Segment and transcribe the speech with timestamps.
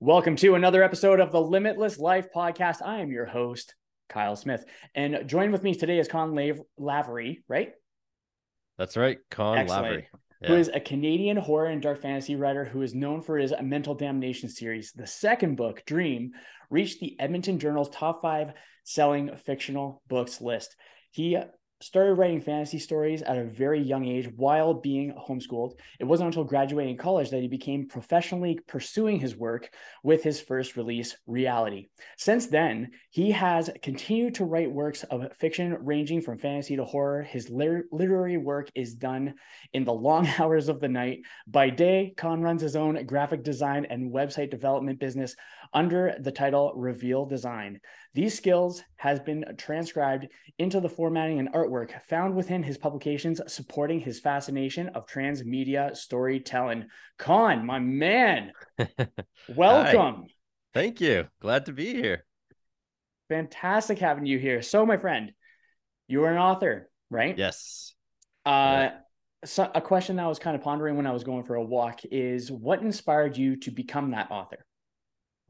[0.00, 2.82] Welcome to another episode of the Limitless Life podcast.
[2.84, 3.74] I am your host,
[4.08, 4.64] Kyle Smith.
[4.94, 7.72] And join with me today is Konn Lav- Lavery, right?
[8.76, 9.84] That's right, Konn Excellent.
[9.84, 10.08] Lavery.
[10.46, 10.58] Who Yeah.
[10.60, 14.48] is a Canadian horror and dark fantasy writer who is known for his Mental Damnation
[14.48, 14.92] series.
[14.92, 16.30] The second book, Dream,
[16.70, 18.52] reached the Edmonton Journal's top five
[18.84, 20.76] selling fictional books list.
[21.10, 21.36] He
[21.80, 25.74] started writing fantasy stories at a very young age while being homeschooled.
[26.00, 29.70] It wasn't until graduating college that he became professionally pursuing his work
[30.02, 31.88] with his first release, Reality.
[32.16, 37.22] Since then, he has continued to write works of fiction ranging from fantasy to horror.
[37.22, 39.34] His lit- literary work is done
[39.72, 41.20] in the long hours of the night.
[41.46, 45.36] By day, Konn runs his own graphic design and website development business
[45.72, 47.80] under the title Reveal Design.
[48.18, 50.26] These skills has been transcribed
[50.58, 56.86] into the formatting and artwork found within his publications supporting his fascination of transmedia storytelling.
[57.16, 58.50] Konn, my man,
[59.54, 60.22] welcome.
[60.22, 60.34] Hi.
[60.74, 61.28] Thank you.
[61.40, 62.24] Glad to be here.
[63.28, 64.62] Fantastic having you here.
[64.62, 65.30] So, my friend,
[66.08, 67.38] you are an author, right?
[67.38, 67.94] Yes.
[68.44, 68.88] Uh,
[69.44, 71.62] so a question that I was kind of pondering when I was going for a
[71.62, 74.66] walk is what inspired you to become that author?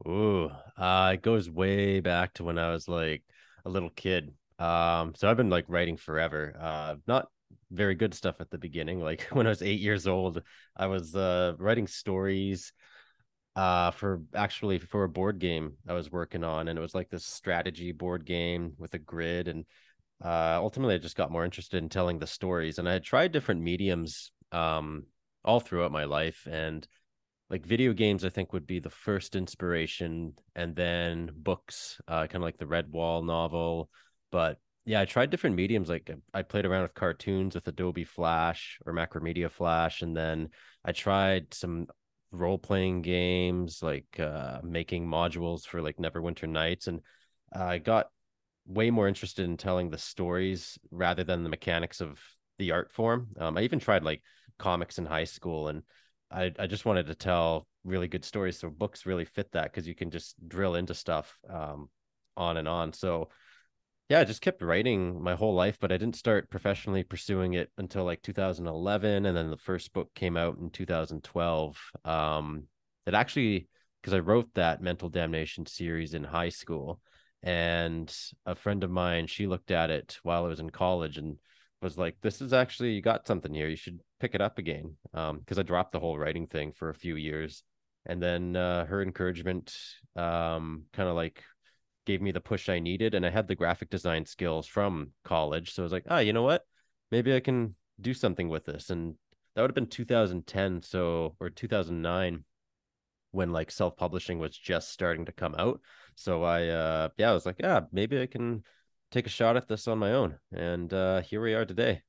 [0.07, 3.23] Ooh, uh, it goes way back to when I was like
[3.65, 4.33] a little kid.
[4.57, 6.55] Um, so I've been like writing forever.
[6.59, 7.27] Uh, not
[7.71, 9.01] very good stuff at the beginning.
[9.01, 10.41] Like when I was eight years old,
[10.75, 12.71] I was uh writing stories
[13.55, 17.09] uh for actually for a board game I was working on, and it was like
[17.09, 19.65] this strategy board game with a grid and
[20.23, 23.31] uh ultimately I just got more interested in telling the stories and I had tried
[23.33, 25.05] different mediums um
[25.45, 26.87] all throughout my life and
[27.49, 32.37] like video games I think would be the first inspiration and then books uh kind
[32.37, 33.89] of like the Redwall novel
[34.31, 38.79] but yeah I tried different mediums like I played around with cartoons with Adobe Flash
[38.85, 40.49] or Macromedia Flash and then
[40.85, 41.87] I tried some
[42.31, 47.01] role playing games like uh making modules for like Neverwinter Nights and
[47.53, 48.09] I got
[48.69, 52.19] way more interested in telling the stories rather than the mechanics of
[52.59, 53.29] the art form.
[53.39, 54.21] Um, I even tried like
[54.59, 55.81] comics in high school, and
[56.31, 58.59] I I just wanted to tell really good stories.
[58.59, 61.89] So books really fit that because you can just drill into stuff um,
[62.37, 62.93] on and on.
[62.93, 63.29] So
[64.09, 67.69] yeah, I just kept writing my whole life, but I didn't start professionally pursuing it
[67.77, 71.77] until like 2011, and then the first book came out in 2012.
[72.05, 72.63] Um,
[73.05, 73.67] that actually
[74.01, 77.01] because I wrote that mental damnation series in high school
[77.43, 78.13] and
[78.45, 81.37] a friend of mine she looked at it while i was in college and
[81.81, 84.95] was like this is actually you got something here you should pick it up again
[85.13, 87.63] um because i dropped the whole writing thing for a few years.
[88.05, 89.75] And then uh, her encouragement
[90.15, 91.43] um kind of like
[92.05, 95.73] gave me the push i needed and i had the graphic design skills from college.
[95.73, 96.63] So i was like oh you know what?
[97.11, 98.89] Maybe i can do something with this.
[98.89, 99.15] And
[99.55, 102.43] that would have been 2010 so or 2009
[103.31, 105.81] when like self-publishing was just starting to come out.
[106.15, 108.63] So i uh yeah i was like yeah maybe i can
[109.11, 110.37] take a shot at this on my own.
[110.53, 112.01] And uh here we are today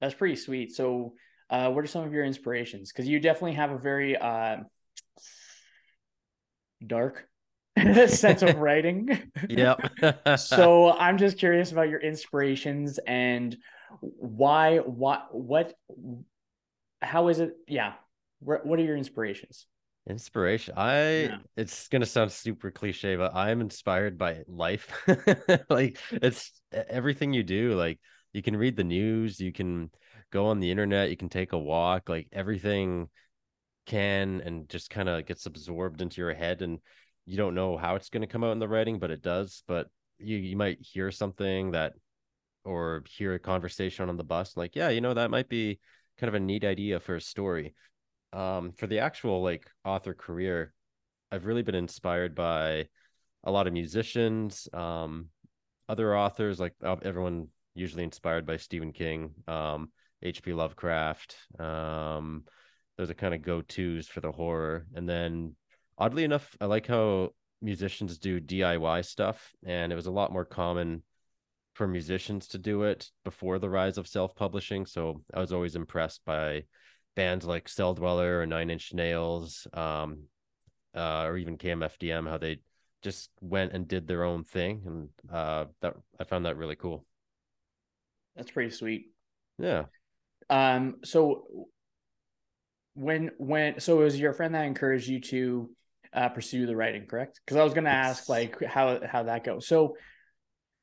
[0.00, 0.72] That's pretty sweet.
[0.72, 1.14] So,
[1.50, 2.92] uh, what are some of your inspirations?
[2.92, 4.56] Because you definitely have a very uh,
[6.86, 7.28] dark
[8.06, 9.30] sense of writing.
[9.48, 9.78] yep
[10.38, 13.56] so I'm just curious about your inspirations and
[14.00, 15.74] why, what, what,
[17.00, 17.56] how is it?
[17.68, 17.94] Yeah.
[18.40, 19.66] What, are your inspirations?
[20.06, 21.38] inspiration i Yeah.
[21.56, 24.92] it's gonna sound super cliche but i'm inspired by life
[25.70, 27.98] like it's everything you do like
[28.34, 29.90] you can read the news you can
[30.30, 33.08] go on the internet you can take a walk like everything
[33.86, 36.78] can and just kind of gets absorbed into your head and
[37.26, 39.62] you don't know how it's going to come out in the writing but it does
[39.66, 41.94] but you you might hear something that
[42.64, 45.78] or hear a conversation on the bus like yeah you know that might be
[46.18, 47.74] kind of a neat idea for a story.
[48.32, 50.72] Um for the actual like author career
[51.30, 52.88] i've really been inspired by
[53.44, 55.28] a lot of musicians um
[55.88, 56.72] other authors like
[57.02, 59.90] everyone usually inspired by stephen king um
[60.24, 62.44] hp lovecraft um
[62.96, 64.86] those are kind of go-to's for the horror.
[64.94, 65.56] And then
[65.98, 70.44] oddly enough i like how musicians do diy stuff and it was a lot more
[70.44, 71.02] common
[71.74, 74.86] for musicians to do it before the rise of self-publishing.
[74.86, 76.64] So i was always impressed by
[77.14, 80.24] bands like Celldweller or Nine Inch Nails, um,
[80.94, 82.60] uh, or even KMFDM, how they
[83.02, 87.04] just went and did their own thing, and uh, that I found that really cool.
[88.36, 89.10] That's pretty sweet.
[89.58, 89.84] Yeah,
[90.50, 91.68] Um, so
[92.94, 95.70] when when so it was your friend that encouraged you to
[96.12, 97.40] uh, pursue the writing, correct?
[97.44, 99.66] Because I was gonna ask like how how that goes.
[99.66, 99.96] So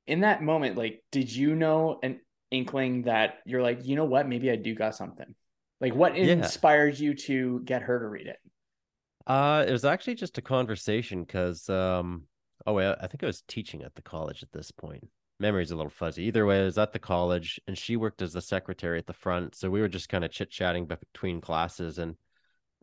[0.07, 2.19] in that moment, like, did you know an
[2.49, 5.35] inkling that you're like, you know what, maybe I do got something?
[5.79, 6.33] Like, what Yeah.
[6.39, 8.37] inspired you to get her to read it?
[9.27, 12.23] Uh, it was actually just a conversation because, um,
[12.65, 15.07] oh, wait, I think I was teaching at the college at this point.
[15.41, 16.23] Memory's a little fuzzy.
[16.23, 19.13] Either way, I was at the college and she worked as the secretary at the
[19.13, 19.55] front.
[19.55, 21.97] So we were just kind of chit chatting between classes.
[21.97, 22.15] And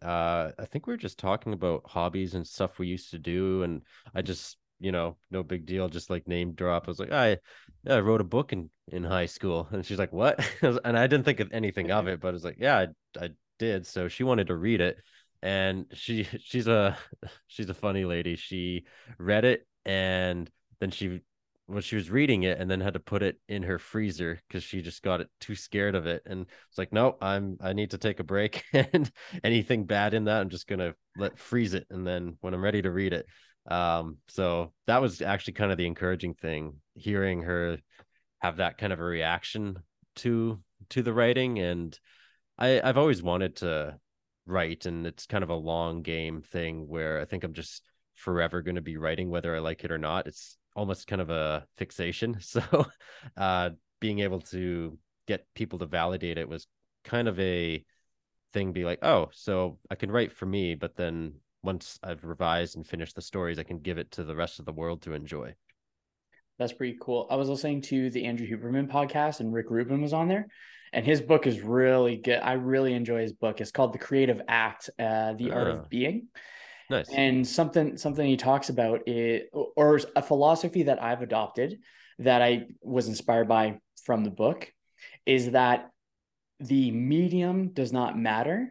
[0.02, 3.62] uh, I think we were just talking about hobbies and stuff we used to do.
[3.62, 3.82] And
[4.14, 6.84] I just, you know, no big deal, just like name drop.
[6.86, 7.38] I was like, I,
[7.84, 9.68] yeah, I wrote a book in, in high school.
[9.70, 10.44] And she's like, what?
[10.62, 12.86] and I didn't think of anything of it, but I was like, yeah,
[13.18, 13.86] I, I did.
[13.86, 14.98] So she wanted to read it
[15.42, 16.96] and she she's a
[17.46, 18.36] she's a funny lady.
[18.36, 18.84] She
[19.18, 20.50] read it and
[20.80, 21.20] then she
[21.68, 24.64] when she was reading it and then had to put it in her freezer because
[24.64, 27.90] she just got it too scared of it and it's like no i'm i need
[27.90, 28.64] to take a break.
[28.72, 29.10] And
[29.44, 32.80] anything bad in that i'm just gonna let freeze it and then when i'm ready
[32.82, 33.26] to read it.
[33.70, 37.78] Um so that was actually kind of the encouraging thing hearing her
[38.38, 39.78] have that kind of a reaction
[40.16, 40.60] to
[40.90, 41.58] to the writing.
[41.58, 41.98] And
[42.56, 43.98] i i've always wanted to
[44.46, 47.82] write and it's kind of a long game thing where i think i'm just
[48.14, 50.26] forever going to be writing whether i like it or not.
[50.26, 52.62] It's almost kind of a fixation so
[53.36, 53.70] uh
[54.00, 54.96] being able to
[55.26, 56.68] get people to validate it was
[57.04, 57.84] kind of a
[58.52, 61.34] thing be like oh so i can write for me but then
[61.64, 64.64] once i've revised and finished the stories i can give it to the rest of
[64.64, 65.52] the world to enjoy
[66.58, 70.12] that's pretty cool i was listening to the andrew huberman podcast and rick rubin was
[70.12, 70.46] on there
[70.92, 72.38] and his book is really good.
[72.38, 73.60] I really enjoy his book.
[73.60, 76.28] It's called The Creative Act, uh, The Art of Being.
[76.90, 77.10] Nice.
[77.10, 81.80] And something something he talks about it, or a philosophy that I've adopted
[82.18, 84.72] that I was inspired by from the book,
[85.26, 85.90] is that
[86.60, 88.70] the medium does not matter.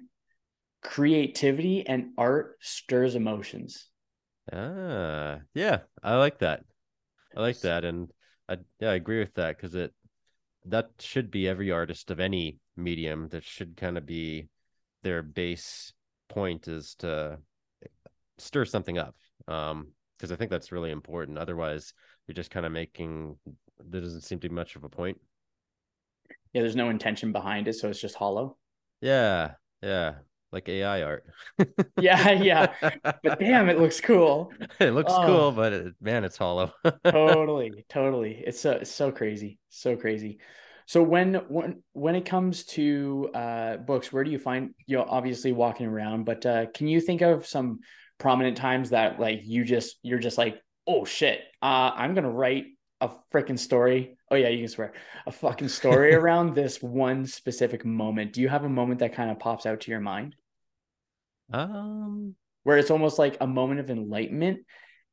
[0.82, 3.88] Creativity and art stirs emotions.
[4.52, 6.64] Ah, yeah, I like that.
[7.36, 8.12] I like that, and
[8.48, 9.94] I yeah, I agree with that because it
[10.66, 14.50] that should be every artist of any medium that should kind of be
[15.04, 15.94] their base
[16.30, 17.38] point is to
[18.38, 19.16] stir something up
[19.48, 19.88] um
[20.18, 21.38] because i think that's really important.
[21.38, 21.94] Otherwise
[22.28, 23.38] you're just kind of making
[23.80, 25.20] there doesn't seem to be much of a point.
[26.54, 28.58] Yeah there's no intention behind it so it's just hollow?
[29.02, 29.52] Yeah
[29.82, 30.16] yeah.
[30.52, 31.26] Like ai art.
[32.00, 32.74] Yeah yeah.
[33.04, 34.52] But damn it looks cool.
[34.80, 35.26] It looks oh.
[35.26, 36.72] cool but it, man it's hollow.
[37.06, 38.44] Totally totally.
[38.46, 40.40] It's so it's so crazy so crazy.
[40.86, 45.06] So when when when it comes to uh, books, where do you find you know
[45.08, 47.80] obviously walking around, but uh, can you think of some
[48.18, 52.66] prominent times that like you just you're just like oh shit, uh, I'm gonna write
[53.02, 54.18] a freaking story.
[54.32, 54.94] Oh yeah, you can swear
[55.26, 58.34] a fucking story around this one specific moment.
[58.34, 60.36] Do you have a moment that kind of pops out to your mind?
[61.52, 64.62] Um, where it's almost like a moment of enlightenment,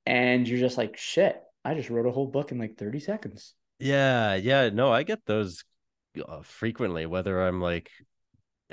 [0.07, 1.41] and you're just like shit.
[1.65, 3.55] I just wrote a whole book in like 30 seconds.
[3.79, 5.65] Yeah, yeah, no, I get those
[6.27, 7.91] uh, frequently, whether I'm like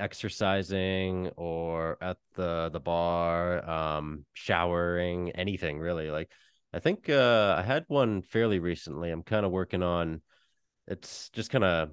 [0.01, 6.11] exercising or at the the bar, um, showering, anything really.
[6.11, 6.31] Like,
[6.73, 9.11] I think uh, I had one fairly recently.
[9.11, 10.21] I'm kind of working on.
[10.87, 11.91] It's just kind of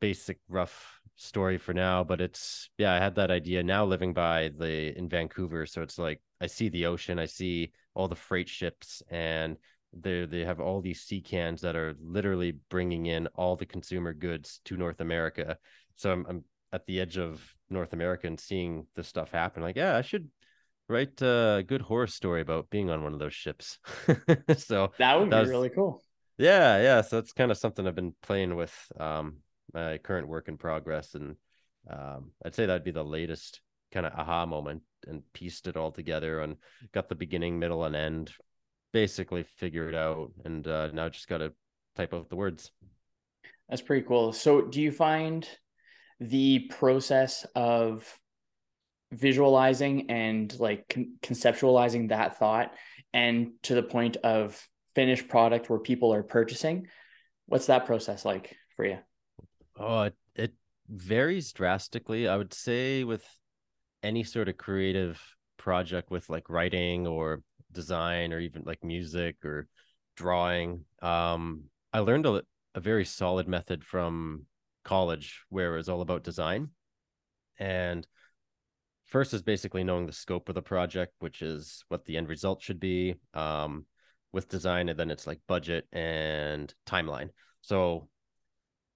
[0.00, 2.92] basic, rough story for now, but it's yeah.
[2.94, 6.68] I had that idea now living by the in Vancouver, so it's like I see
[6.68, 9.56] the ocean, I see all the freight ships, and
[9.92, 14.12] they they have all these sea cans that are literally bringing in all the consumer
[14.12, 15.58] goods to North America.
[15.96, 19.62] So I'm, I'm at the edge of North America and seeing this stuff happen.
[19.62, 20.28] Like, yeah, I should
[20.88, 23.78] write a good horror story about being on one of those ships.
[24.56, 26.02] so that would that be was, really cool.
[26.38, 27.00] Yeah, yeah.
[27.02, 29.38] So that's kind of something I've been playing with um
[29.72, 31.14] my current work in progress.
[31.14, 31.36] And
[31.90, 33.60] um I'd say that'd be the latest
[33.92, 36.56] kind of aha moment and pieced it all together and
[36.92, 38.32] got the beginning, middle, and end
[38.92, 41.52] basically figured it out and uh, now just got to
[41.96, 42.70] type out the words
[43.68, 45.48] that's pretty cool so do you find
[46.28, 48.18] the process of
[49.12, 52.72] visualizing and like con- conceptualizing that thought
[53.12, 56.86] and to the point of finished product where people are purchasing
[57.46, 58.98] what's that process like for you
[59.78, 60.52] oh it, it
[60.88, 63.24] varies drastically i would say with
[64.02, 65.20] any sort of creative
[65.58, 69.68] project with like writing or design or even like music or
[70.16, 70.84] drawing.
[71.00, 72.42] Um, I learned a,
[72.74, 74.46] a very solid method from
[74.84, 76.70] college where it was all about design.
[77.58, 78.06] And
[79.06, 82.62] first is basically knowing the scope of the project, which is what the end result
[82.62, 83.14] should be.
[83.34, 83.86] Um,
[84.32, 87.30] with design, and then it's like budget and timeline.
[87.60, 88.08] So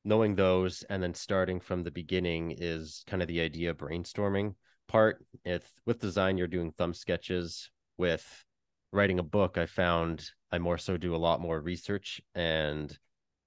[0.04, 4.54] knowing those and then starting from the beginning is kind of the idea brainstorming
[4.88, 5.24] part.
[5.44, 8.44] If with design, you're doing thumb sketches with
[8.92, 12.96] writing a book, I found I more so do a lot more research and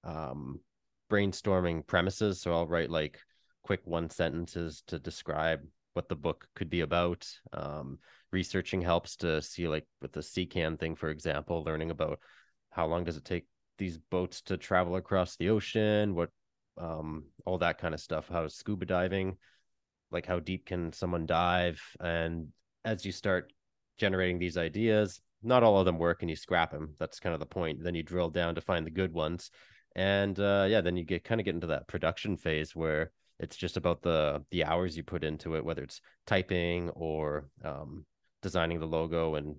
[0.04, 0.60] um,
[1.10, 2.40] brainstorming premises.
[2.40, 3.18] So I'll write like
[3.62, 5.60] quick one sentences to describe
[5.94, 7.28] what the book could be about.
[7.52, 7.98] Um,
[8.32, 12.20] researching helps to see, like with the SeaCan thing, for example, learning about
[12.70, 16.30] how long does it take these boats to travel across the ocean, what,
[16.78, 18.28] um, all that kind of stuff.
[18.28, 19.36] How scuba diving,
[20.10, 22.48] like how deep can someone dive, and
[22.84, 23.52] as you start
[23.98, 26.94] generating these ideas, not all of them work, and you scrap them.
[26.98, 27.82] That's kind of the point.
[27.82, 29.50] Then you drill down to find the good ones,
[29.96, 33.56] and uh, yeah, then you get kind of get into that production phase where it's
[33.56, 38.04] just about the the hours you put into it, whether it's typing or um,
[38.42, 39.56] designing the logo and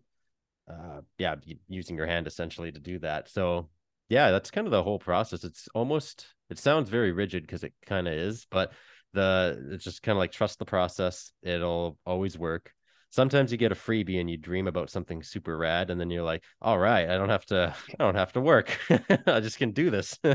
[0.70, 1.36] uh, yeah,
[1.68, 3.30] using your hand essentially to do that.
[3.30, 3.70] So
[4.10, 5.44] yeah, that's kind of the whole process.
[5.44, 8.72] It's almost it sounds very rigid because it kind of is, but
[9.14, 11.32] the it's just kind of like trust the process.
[11.42, 12.72] It'll always work.
[13.12, 16.24] Sometimes you get a freebie and you dream about something super rad, and then you're
[16.24, 18.78] like, "All right, I don't have to, I don't have to work.
[19.28, 20.18] I just can do this."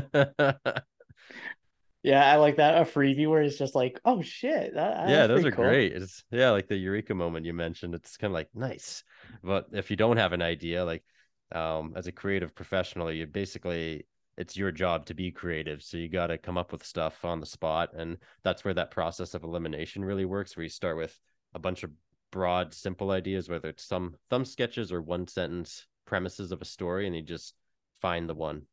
[2.03, 2.81] Yeah, I like that.
[2.81, 4.75] A freebie where it's just like, oh shit.
[4.75, 5.65] That, yeah, those are cool.
[5.65, 5.91] great.
[5.91, 7.93] It's yeah, like the eureka moment you mentioned.
[7.93, 9.03] It's kind of like nice.
[9.43, 11.03] But if you don't have an idea, like
[11.51, 14.05] um, as a creative professional, you basically
[14.37, 15.83] it's your job to be creative.
[15.83, 18.91] So you got to come up with stuff on the spot, and that's where that
[18.91, 20.55] process of elimination really works.
[20.55, 21.19] Where you start with
[21.55, 21.91] a bunch of
[22.31, 27.07] broad, simple ideas, whether it's some thumb sketches or one sentence premises of a story,
[27.07, 27.53] and you just
[27.99, 28.63] find the one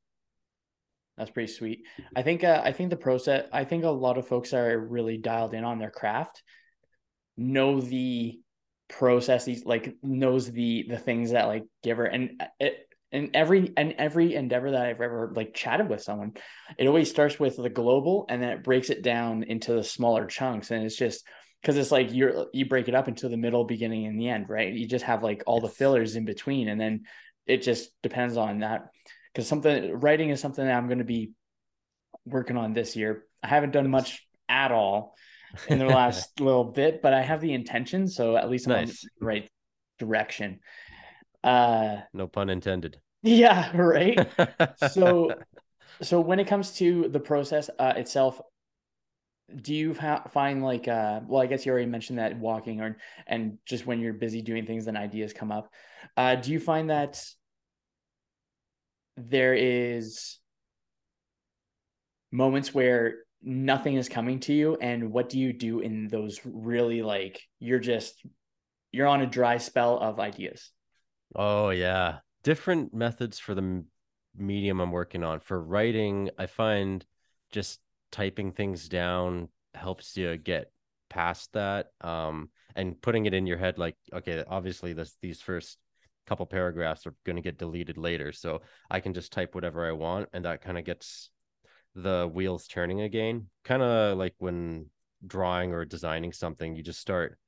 [1.17, 1.85] that's pretty sweet.
[2.17, 3.47] I think uh, I think the process.
[3.53, 6.43] I think a lot of folks are really dialed in on their craft,
[7.37, 8.41] know the
[8.89, 13.73] processes, like knows the the things that like give her and uh, it and every
[13.77, 16.33] and every endeavor that I've ever like chatted with someone,
[16.79, 20.27] it always starts with the global and then it breaks it down into the smaller
[20.27, 21.25] chunks and it's just
[21.65, 24.51] because it's like you're you break it up into the middle, beginning, and the end,
[24.51, 24.71] right?
[24.71, 25.71] You just have like all yes.
[25.71, 27.05] the fillers in between, and then
[27.47, 28.91] it just depends on that
[29.33, 31.33] because something writing is something that I'm going to be
[32.27, 33.25] working on this year.
[33.43, 35.17] I haven't done much at all
[35.69, 39.03] in the last little bit, but I have the intention, so at least I'm nice.
[39.03, 39.49] in the right
[39.99, 40.61] direction.
[41.43, 43.01] Uh, no pun intended.
[43.27, 44.19] Yeah, right.
[44.91, 45.31] so,
[46.03, 48.39] so when it comes to the process uh, itself,
[49.61, 52.97] do you ha- find like uh well i guess you already mentioned that walking or
[53.27, 55.71] and just when you're busy doing things then ideas come up.
[56.17, 57.23] Uh do you find that
[59.17, 60.39] there is
[62.33, 64.77] moments where nothing is coming to you?
[64.81, 68.25] And what do you do in those really like you're just
[68.93, 70.71] you're on a dry spell of ideas?
[71.37, 72.19] Oh yeah.
[72.43, 73.85] Different methods for the
[74.37, 75.41] medium i'm working on.
[75.41, 77.05] For writing i find
[77.53, 77.79] just
[78.15, 80.71] typing things down helps you get
[81.11, 85.79] past that um and putting it in your head like okay obviously this these first
[86.27, 88.33] couple paragraphs are going to get deleted later.
[88.33, 91.31] So I can just type whatever I want, and that kind of gets
[91.95, 93.49] the wheels turning again.
[93.65, 94.87] Kind of like when
[95.27, 97.39] drawing or designing something, you just start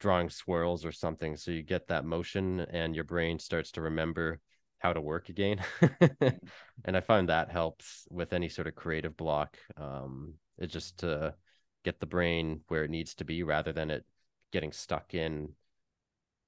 [0.00, 1.36] drawing swirls or something.
[1.36, 4.40] So you get that motion, and your brain starts to remember
[4.86, 5.62] how to work again.
[6.84, 9.56] and I find that helps with any sort of creative block.
[9.76, 11.34] Um, it's just to
[11.84, 14.04] get the brain where it needs to be rather than it
[14.52, 15.50] getting stuck in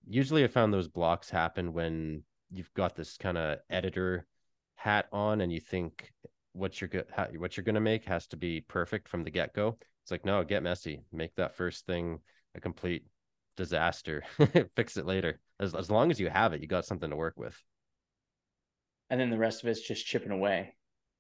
[0.09, 4.27] usually I found those blocks happen when you've got this kind of editor
[4.77, 6.13] hat on and you think
[6.53, 7.05] what you're go-
[7.37, 9.77] what you're going to make has to be perfect from the get-go.
[10.03, 11.03] It's like no, get messy.
[11.13, 12.21] Make that first thing
[12.55, 13.05] a complete
[13.57, 14.23] disaster.
[14.77, 15.41] Fix it later.
[15.61, 17.63] As as long as you have it, you got something to work with.
[19.11, 20.75] And then the rest of it's just chipping away.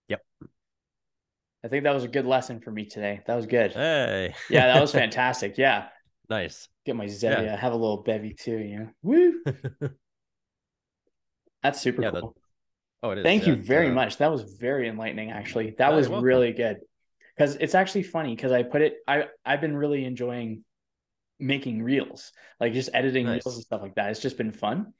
[0.08, 0.22] Yep.
[1.64, 3.20] I think that was a good lesson for me today.
[3.26, 3.72] That was good.
[3.72, 4.34] Hey.
[4.50, 5.58] yeah, that was fantastic.
[5.58, 5.88] Yeah.
[6.28, 6.68] Nice.
[6.84, 7.44] Get my Zevia.
[7.44, 7.56] Yeah.
[7.56, 8.58] Have a little bevy too.
[8.58, 8.88] You know.
[9.02, 9.42] Woo.
[11.62, 12.36] That's super yeah, cool.
[13.02, 13.24] oh, it is.
[13.24, 13.92] Thank yeah, you very uh...
[13.92, 14.18] much.
[14.18, 15.30] That was very enlightening.
[15.30, 16.78] Actually, that was really good.
[17.36, 18.96] Because it's actually funny because I put it.
[19.06, 20.64] I I've been really enjoying
[21.40, 23.44] making reels, like just editing nice.
[23.44, 24.10] reels and stuff like that.
[24.10, 24.92] It's just been fun.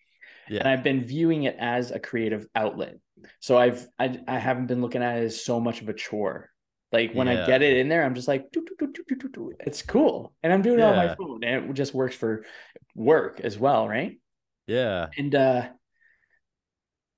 [0.49, 0.61] Yeah.
[0.61, 2.99] And I've been viewing it as a creative outlet.
[3.41, 6.51] So I've I, I haven't been looking at it as so much of a chore.
[6.93, 7.43] Like when yeah.
[7.43, 10.33] I get it in there, I'm just like, doo, doo, doo, it's cool.
[10.43, 10.89] And I'm doing yeah.
[10.89, 12.45] it on my phone and it just works for
[12.95, 13.89] work as well.
[13.89, 14.19] Right.
[14.67, 15.09] Yeah.
[15.17, 15.69] And, uh,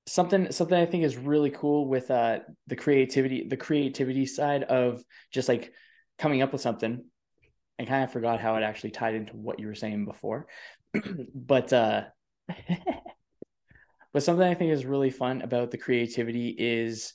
[0.07, 5.03] something something i think is really cool with uh the creativity the creativity side of
[5.31, 5.71] just like
[6.17, 7.05] coming up with something
[7.79, 10.47] i kind of forgot how it actually tied into what you were saying before
[11.35, 12.03] but uh
[14.13, 17.13] but something i think is really fun about the creativity is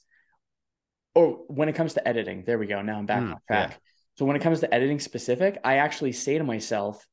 [1.17, 2.83] oh, when it comes to editing, there we go.
[2.83, 3.71] Now I'm back mm, on track.
[3.71, 3.77] Yeah.
[4.17, 7.05] So when it comes to editing specific, I actually say to myself,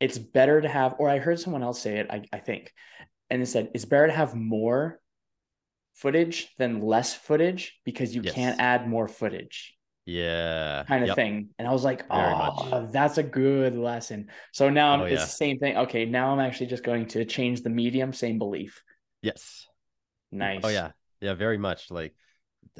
[0.00, 2.72] it's better to have, or I heard someone else say it, I, I think,
[3.30, 5.00] and it said it's better to have more
[5.94, 8.34] footage than less footage because you yes.
[8.34, 9.76] can't add more footage.
[10.06, 10.82] Yeah.
[10.86, 11.16] kind of Yep.
[11.16, 11.48] thing.
[11.58, 14.30] And I was like, oh, that's a good lesson.
[14.52, 15.24] So now Oh, it's yeah.
[15.24, 15.76] the same thing.
[15.76, 18.82] Okay, now I'm actually just going to change the medium, same belief.
[19.24, 19.66] Yes.
[20.30, 20.60] Nice.
[20.64, 20.92] Oh yeah.
[21.20, 22.14] Yeah, very much like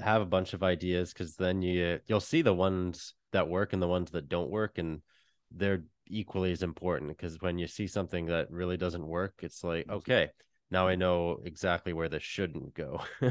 [0.03, 3.83] have a bunch of ideas because then you you'll see the ones that work and
[3.83, 5.03] the ones that don't work and
[5.51, 9.89] they're equally as important because when you see something that really doesn't work, it's like,
[9.89, 10.31] okay,
[10.71, 13.01] now I know exactly where this shouldn't go.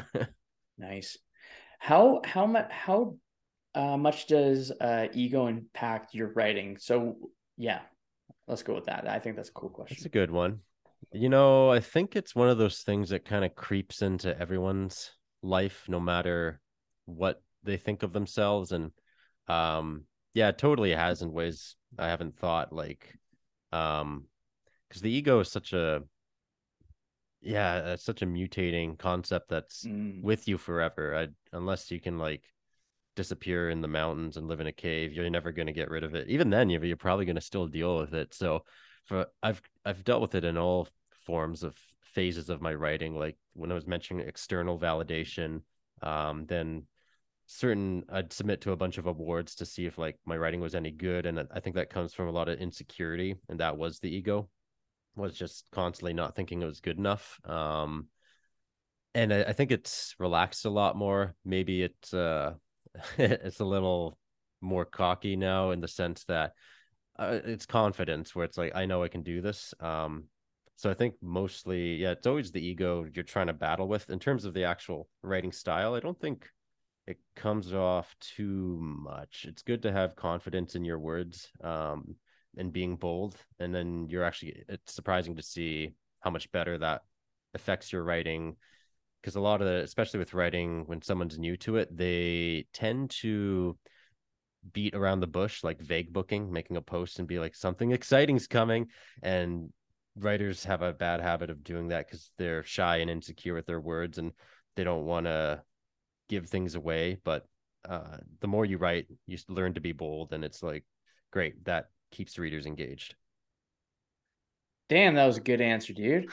[0.77, 1.17] Nice.
[1.79, 3.17] How how much how
[3.75, 6.77] uh, much does uh, ego impact your writing?
[6.77, 7.17] So
[7.57, 7.81] yeah,
[8.47, 9.07] let's go with that.
[9.07, 9.95] I think that's a cool question.
[9.95, 10.61] That's a good one.
[11.13, 15.11] You know, I think it's one of those things that kind of creeps into everyone's
[15.43, 16.59] life, no matter
[17.05, 18.71] what they think of themselves.
[18.71, 18.91] And
[19.47, 22.73] um, yeah, it totally has in ways I haven't thought.
[22.73, 23.15] Like,
[23.71, 24.25] um,
[24.87, 26.01] because the ego is such a
[27.41, 31.15] yeah, it's such a mutating concept that's Mm, with you forever.
[31.15, 32.43] I, unless you can like
[33.15, 36.03] disappear in the mountains and live in a cave, you're never going to get rid
[36.03, 36.29] of it.
[36.29, 38.33] Even then, you're, you're probably going to still deal with it.
[38.33, 38.63] So,
[39.05, 40.87] for I've I've dealt with it in all
[41.25, 43.15] forms of phases of my writing.
[43.17, 45.61] Like when I was mentioning external validation,
[46.01, 46.85] um, then
[47.45, 50.75] certain I'd submit to a bunch of awards to see if like my writing was
[50.75, 53.99] any good, and I think that comes from a lot of insecurity, and that was
[53.99, 54.49] the ego,
[55.15, 57.39] was just constantly not thinking it was good enough.
[57.45, 58.07] Um,
[59.15, 61.35] and I, I think it's relaxed a lot more.
[61.45, 62.53] Maybe it's uh,
[63.17, 64.17] it's a little
[64.61, 66.53] more cocky now in the sense that
[67.19, 69.73] uh, it's confidence where it's like I know I can do this.
[69.79, 70.25] Um,
[70.75, 74.09] so I think mostly, yeah, it's always the ego you're trying to battle with.
[74.09, 76.49] In terms of the actual writing style, I don't think
[77.07, 79.45] it comes off too much.
[79.47, 82.15] It's good to have confidence in your words, um,
[82.57, 84.63] and being bold, and then you're actually.
[84.67, 87.01] It's surprising to see how much better that
[87.53, 88.55] affects your writing
[89.21, 93.09] because a lot of the, especially with writing when someone's new to it they tend
[93.09, 93.77] to
[94.71, 98.47] beat around the bush like vague booking making a post and be like something exciting's
[98.47, 98.87] coming
[99.21, 99.71] and
[100.17, 103.79] writers have a bad habit of doing that because they're shy and insecure with their
[103.79, 104.31] words and
[104.75, 105.61] they don't want to
[106.29, 107.45] give things away but
[107.89, 110.83] uh, the more you write you learn to be bold and it's like
[111.31, 113.15] great that keeps readers engaged
[114.89, 116.29] Damn, that was a good answer, dude.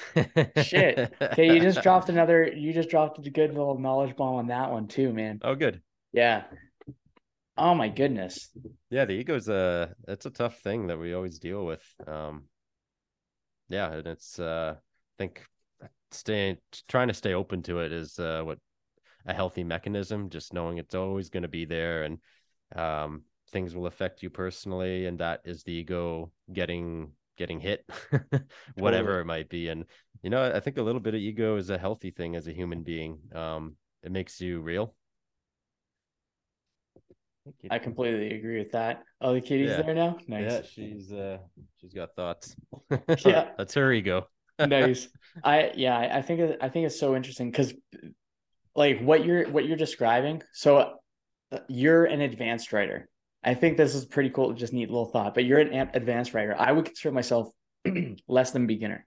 [0.61, 1.15] Shit.
[1.23, 2.47] Okay, you just dropped another.
[2.47, 5.39] You just dropped a good little knowledge bomb on that one too, man.
[5.43, 5.81] oh good
[6.13, 6.43] Yeah.
[7.57, 8.51] Oh my goodness.
[8.91, 12.45] yeah the ego's a it's a tough thing that we always deal with um
[13.71, 14.81] yeah and it's uh i
[15.17, 15.47] think
[16.11, 18.59] staying trying to stay open to it is uh what
[19.27, 22.19] a healthy mechanism just knowing it's always going to be there and
[22.77, 27.85] um things will affect you personally and that is the ego getting getting hit
[28.75, 29.21] whatever Totally.
[29.23, 29.69] it might be.
[29.69, 29.87] And
[30.23, 32.53] you know i think a little bit of ego is a healthy thing as a
[32.53, 33.19] human being.
[33.35, 34.95] Um it makes you real
[37.71, 39.03] I completely agree with that.
[39.21, 39.83] Oh, the kitty's Yeah.
[39.83, 40.17] there now.
[40.29, 40.51] Nice.
[40.51, 41.39] Yeah, she's uh
[41.81, 42.55] she's got thoughts.
[43.25, 43.51] Yeah.
[43.57, 44.29] That's her ego.
[44.59, 45.09] nice.
[45.43, 47.73] I yeah, I think I think it's so interesting because
[48.75, 50.43] like what you're what you're describing.
[50.53, 50.97] So
[51.53, 53.09] uh, you're an advanced writer.
[53.43, 54.53] I think this is pretty cool.
[54.53, 55.35] Just neat little thought.
[55.35, 56.55] But you're an advanced writer.
[56.59, 57.49] I would consider myself
[58.29, 59.07] less than beginner.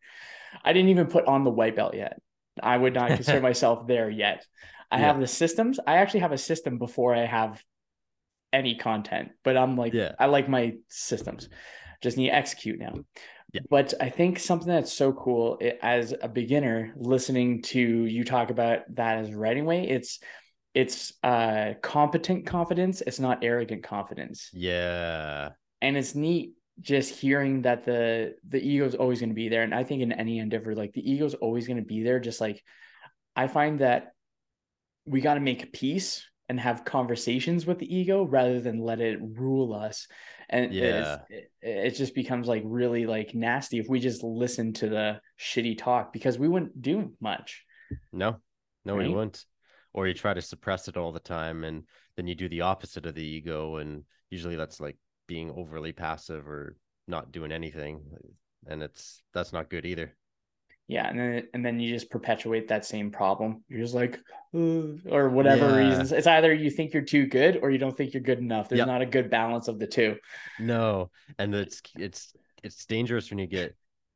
[0.64, 2.20] I didn't even put on the white belt yet.
[2.62, 4.46] I would not consider myself there yet.
[4.92, 5.06] I Yeah.
[5.08, 5.80] have the systems.
[5.86, 7.62] I actually have a system before I have
[8.54, 10.14] any content, but I'm like, Yeah.
[10.20, 11.50] I like my systems.
[12.02, 12.94] Just need to execute now.
[13.52, 13.62] Yeah.
[13.70, 18.50] But I think something that's so cool i- as a beginner listening to you talk
[18.50, 20.20] about that as writing way, it's
[20.74, 24.50] it's uh competent confidence, it's not arrogant confidence.
[24.54, 25.50] Yeah.
[25.82, 29.62] And it's neat just hearing that the the ego is always going to be there.
[29.62, 32.20] And I think in any endeavor, like the ego is always going to be there.
[32.20, 32.64] Just like
[33.36, 34.14] I find that
[35.06, 39.18] we got to make peace and have conversations with the ego rather than let it
[39.20, 40.08] rule us.
[40.52, 41.18] And Yeah.
[41.28, 45.80] it, it just becomes like really like nasty if we just listen to the shitty
[45.80, 47.66] talk because we wouldn't do much.
[48.12, 48.36] No,
[48.86, 49.44] no, we wouldn't.
[49.94, 51.86] Or you try to suppress it all the time and
[52.18, 56.48] then you do the opposite of the ego and usually that's like being overly passive
[56.48, 58.04] or not doing anything.
[58.68, 60.16] And it's that's not good either.
[60.88, 63.64] Yeah, and then and then you just perpetuate that same problem.
[63.70, 64.20] You're just like,
[64.54, 65.78] "Ugh," or whatever Yeah.
[65.78, 66.12] reasons.
[66.12, 68.68] It's either you think you're too good or you don't think you're good enough.
[68.70, 68.88] There's Yep.
[68.88, 70.18] not a good balance of the two.
[70.58, 73.76] No, and it's it's it's dangerous when you get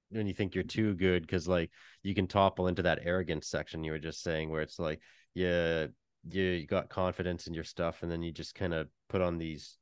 [0.10, 1.72] when you think you're too good because like
[2.04, 5.02] you can topple into that arrogance section you were just saying where it's like
[5.34, 5.88] yeah
[6.30, 9.38] you, you got confidence in your stuff and then you just kind of put on
[9.38, 9.78] these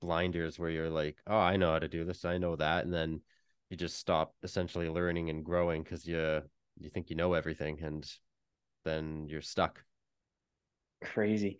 [0.00, 2.92] blinders where you're like oh I know how to do this I know that and
[2.92, 3.20] then
[3.70, 6.42] you just stop essentially learning and growing because you
[6.78, 8.10] you think you know everything and
[8.84, 9.82] then you're stuck
[11.02, 11.58] Crazy.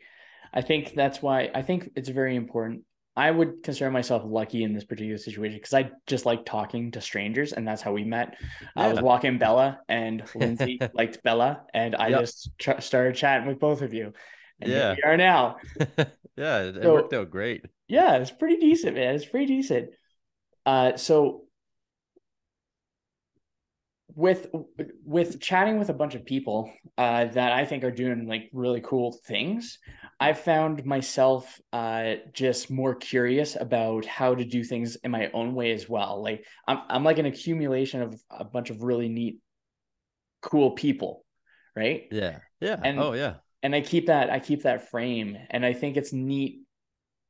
[0.53, 2.83] I think that's why I think it's very important.
[3.17, 7.01] I would consider myself lucky in this particular situation because I just like talking to
[7.01, 8.37] strangers, and that's how we met.
[8.41, 8.69] Yeah.
[8.77, 12.21] I was walking Bella, and Lindsay liked Bella, and I yep.
[12.21, 14.13] just ch- started chatting with both of you.
[14.61, 15.57] And yeah, we are now.
[16.37, 17.67] yeah, it, so, worked out great.
[17.89, 19.15] Yeah, it's pretty decent, man.
[19.15, 19.91] It's pretty decent.
[20.65, 21.43] Uh, so
[24.19, 24.49] with
[25.05, 28.81] with chatting with a bunch of people uh, that I think are doing like really
[28.81, 29.79] cool things,
[30.19, 35.55] I've found myself uh, just more curious about how to do things in my own
[35.55, 36.21] way as well.
[36.21, 39.39] Like I'm I'm like an accumulation of a bunch of really neat,
[40.43, 41.25] cool people,
[41.77, 42.09] right?
[42.11, 42.81] Yeah, yeah.
[42.83, 43.35] And, oh yeah.
[43.63, 46.63] And I keep that I keep that frame, and I think it's neat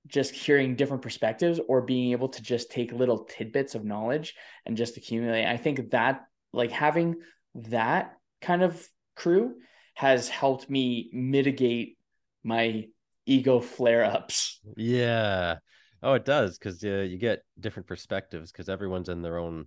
[0.07, 4.74] just hearing different perspectives or being able to just take little tidbits of knowledge and
[4.74, 5.44] just accumulate.
[5.44, 7.16] I think that like having
[7.54, 9.56] that kind of crew
[9.94, 11.98] has helped me mitigate
[12.44, 12.87] my
[13.26, 14.61] ego flare ups.
[14.76, 15.56] Yeah.
[16.02, 19.66] Oh, it does because uh, you get different perspectives because everyone's in their own,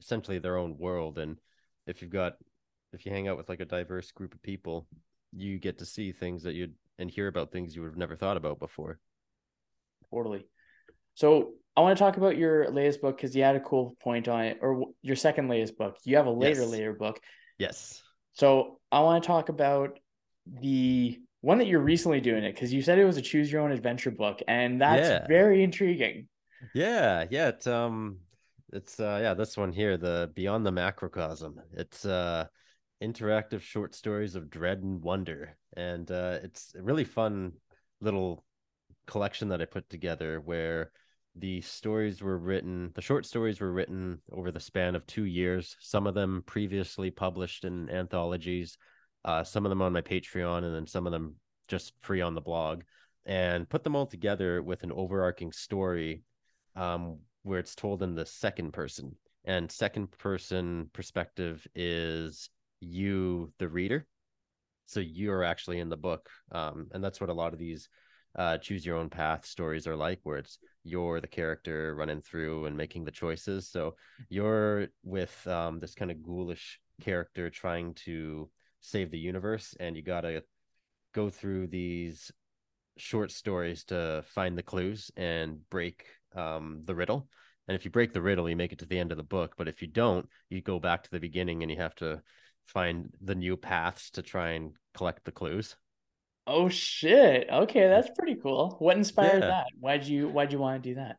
[0.00, 1.18] essentially their own world.
[1.18, 1.38] And
[1.86, 2.34] if you've got,
[2.92, 4.88] if you hang out with like a diverse group of people,
[5.32, 8.16] you get to see things that you'd and hear about things you would have never
[8.16, 8.98] thought about before.
[10.10, 10.44] Totally.
[11.14, 14.28] So I want to talk about your latest book because you had a cool point
[14.28, 15.96] on it, or your second latest book.
[16.04, 16.70] You have a later, yes.
[16.70, 17.20] later book.
[17.58, 18.02] Yes.
[18.34, 19.98] So I want to talk about
[20.46, 23.62] the one that you're recently doing it because you said it was a choose your
[23.62, 25.26] own adventure book, and that's yeah.
[25.26, 26.28] very intriguing.
[26.74, 27.48] Yeah, yeah.
[27.48, 28.18] It's um,
[28.72, 31.56] it's uh, yeah, this one here, the Beyond the Macrocosm.
[31.72, 32.46] It's uh,
[33.02, 37.52] interactive short stories of dread and wonder, and uh, it's a really fun
[38.00, 38.44] little
[39.06, 40.92] collection that I put together where
[41.36, 45.76] the stories were written the short stories were written over the span of two years
[45.80, 48.76] some of them previously published in anthologies
[49.24, 51.34] uh, some of them on my patreon and then some of them
[51.68, 52.82] just free on the blog
[53.24, 56.22] and put them all together with an overarching story
[56.76, 63.68] um, where it's told in the second person and second person perspective is you the
[63.68, 64.06] reader.
[64.86, 67.88] So you're actually in the book um, and that's what a lot of these
[68.36, 72.66] uh, choose your own path stories are like, where it's you're the character running through
[72.66, 73.68] and making the choices.
[73.68, 73.94] So
[74.28, 80.02] you're with um, this kind of ghoulish character trying to save the universe, and you
[80.02, 80.42] gotta
[81.14, 82.32] go through these
[82.96, 87.28] short stories to find the clues and break um, the riddle.
[87.68, 89.54] And if you break the riddle, you make it to the end of the book.
[89.56, 92.22] But if you don't, you go back to the beginning and you have to
[92.66, 95.76] find the new paths to try and collect the clues.
[96.46, 97.48] Oh shit.
[97.50, 98.76] Okay, that's pretty cool.
[98.78, 99.48] What inspired yeah.
[99.48, 99.66] that?
[99.78, 101.16] Why'd you why'd you want to do that?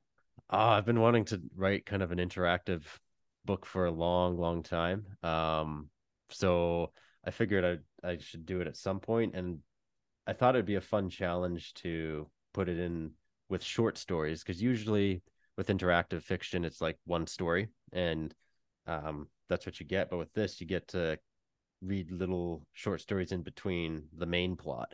[0.51, 2.83] Uh, I've been wanting to write kind of an interactive
[3.45, 5.05] book for a long, long time.
[5.23, 5.89] Um,
[6.29, 6.91] so
[7.25, 9.59] I figured I I should do it at some point, and
[10.27, 13.11] I thought it'd be a fun challenge to put it in
[13.49, 15.21] with short stories because usually
[15.57, 18.33] with interactive fiction it's like one story and
[18.87, 20.09] um, that's what you get.
[20.09, 21.17] But with this, you get to
[21.81, 24.93] read little short stories in between the main plot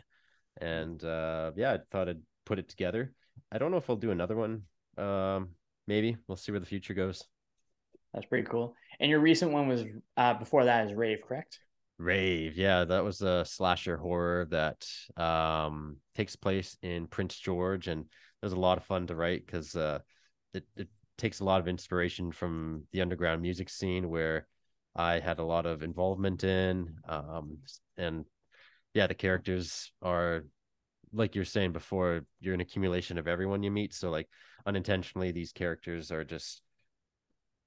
[0.58, 3.14] and uh, yeah, I thought I'd put it together.
[3.52, 4.64] I don't know if I'll do another one.
[4.98, 5.50] Um,
[5.88, 7.24] maybe we'll see where the future goes.
[8.14, 8.76] That's pretty cool.
[9.00, 9.84] And your recent one was
[10.18, 11.60] uh, before that is Rave, correct?
[11.98, 14.86] Rave, yeah, that was a slasher horror that
[15.18, 19.46] um, takes place in Prince George, and it was a lot of fun to write
[19.46, 20.00] because uh,
[20.54, 24.48] it it takes a lot of inspiration from the underground music scene where
[24.96, 27.58] I had a lot of involvement in, um,
[27.98, 28.26] and
[28.94, 30.44] yeah, the characters are
[31.12, 33.94] like you're saying before, you're an accumulation of everyone you meet.
[33.94, 34.28] So like
[34.66, 36.62] unintentionally, these characters are just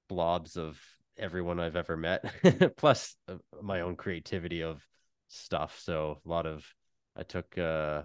[0.07, 0.79] blobs of
[1.17, 2.25] everyone I've ever met,
[2.77, 4.85] plus uh, my own creativity of
[5.27, 5.79] stuff.
[5.83, 6.65] So a lot of
[7.15, 8.03] I took uh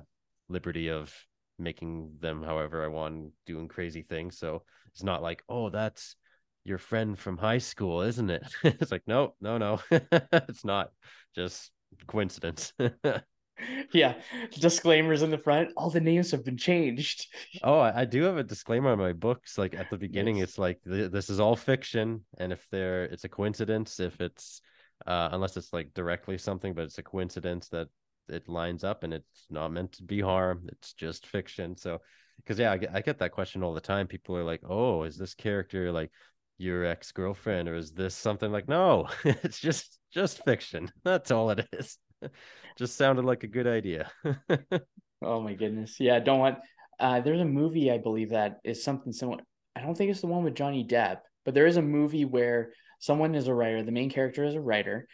[0.48, 1.14] liberty of
[1.58, 4.38] making them however I want, doing crazy things.
[4.38, 6.14] So it's not like, oh, that's
[6.64, 8.46] your friend from high school, isn't it?
[8.62, 10.90] it's like, no, no, no, it's not.
[11.34, 11.70] Just
[12.06, 12.72] coincidence.
[13.92, 14.14] yeah,
[14.58, 15.70] disclaimers in the front.
[15.76, 17.26] All the names have been changed.
[17.62, 19.58] oh, I, do have a disclaimer on my books.
[19.58, 20.50] Like at the beginning, yes.
[20.50, 24.00] it's like th- this is all fiction, and if there, it's a coincidence.
[24.00, 24.60] If it's
[25.06, 27.88] uh, unless it's like directly something, but it's a coincidence that
[28.28, 30.66] it lines up and it's not meant to be harm.
[30.68, 31.76] It's just fiction.
[31.76, 32.00] So,
[32.36, 34.06] because yeah, I get, I get that question all the time.
[34.06, 36.10] People are like, "Oh, is this character like
[36.58, 40.90] your ex girlfriend, or is this something like?" No, it's just just fiction.
[41.04, 41.98] That's all it is.
[42.76, 44.10] just sounded like a good idea.
[45.22, 45.98] oh my goodness.
[46.00, 46.58] Yeah, don't want
[47.00, 49.42] uh there's a movie I believe that is something similar.
[49.76, 52.72] I don't think it's the one with Johnny Depp, but there is a movie where
[52.98, 55.06] someone is a writer, the main character is a writer,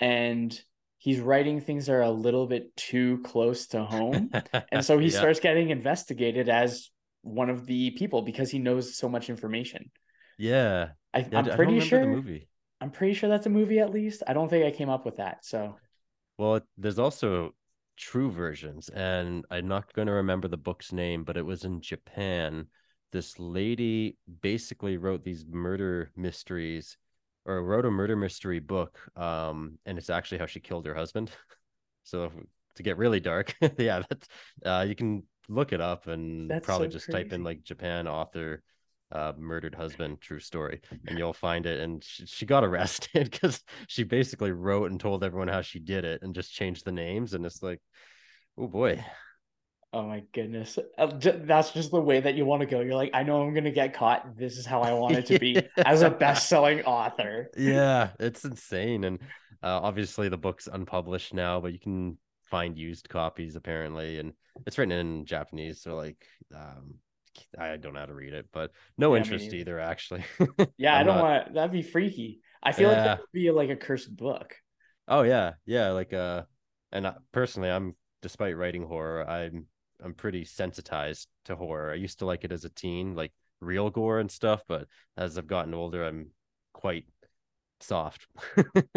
[0.00, 0.58] and
[0.98, 4.30] he's writing things that are a little bit too close to home.
[4.72, 5.18] and so he Yeah.
[5.18, 9.90] starts getting investigated as one of the people because he knows so much information.
[10.38, 10.92] Yeah.
[11.14, 12.00] I, Yeah, I I'm don't pretty sure.
[12.00, 12.48] the movie.
[12.80, 14.22] I'm pretty sure that's a movie at least.
[14.26, 15.44] I don't think I came up with that.
[15.44, 15.76] So
[16.38, 17.54] Well, there's also
[17.96, 21.80] true versions, and I'm not going to remember the book's name, but it was in
[21.80, 22.66] Japan.
[23.12, 26.96] This lady basically wrote these murder mysteries,
[27.44, 31.30] or wrote a murder mystery book, um, and it's actually how she killed her husband.
[32.04, 32.30] So
[32.76, 34.28] to get really dark, yeah, that's
[34.64, 38.06] uh, you can look it up and That's probably so just type in like Japan
[38.06, 38.62] author
[39.12, 43.62] uh murdered husband true story and you'll find it and she, she got arrested because
[43.86, 47.34] she basically wrote and told everyone how she did it and just changed the names
[47.34, 47.80] and it's like
[48.58, 49.02] oh boy
[49.92, 50.78] Oh my goodness.
[50.98, 52.80] Uh, That's just the way that you want to go.
[52.80, 54.36] You're like, I know I'm going to get caught.
[54.36, 57.50] This is how I want it to be as a best selling author.
[57.56, 59.20] yeah it's insane and
[59.62, 64.32] uh, obviously the book's unpublished now but you can find used copies apparently and
[64.66, 66.96] it's written in japanese so like um
[67.58, 70.24] i don't know how to read it but no Yeah, interest either actually
[70.78, 71.54] Yeah, I don't not- want.
[71.54, 72.40] That'd be freaky.
[72.62, 74.56] I feel like that would be like a cursed book.
[75.06, 75.90] Oh yeah, yeah.
[75.90, 76.42] Like uh,
[76.90, 79.66] and I, personally, I'm despite writing horror, I'm
[80.02, 81.92] I'm pretty sensitized to horror.
[81.92, 85.38] I used to like it as a teen, like real gore and stuff, but as
[85.38, 86.30] I've gotten older, I'm
[86.72, 87.06] quite
[87.80, 88.26] soft.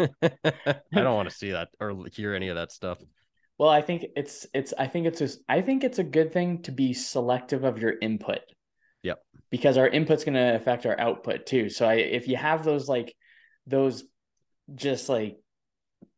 [0.92, 2.98] don't want to see that or hear any of that stuff.
[3.60, 6.62] Well, I think it's it's I think it's just I think it's a good thing
[6.62, 8.38] to be selective of your input.
[9.02, 9.18] Yep.
[9.50, 11.68] Because our input's going to affect our output too.
[11.68, 13.14] So I if you have those like
[13.66, 14.02] those
[14.74, 15.36] just like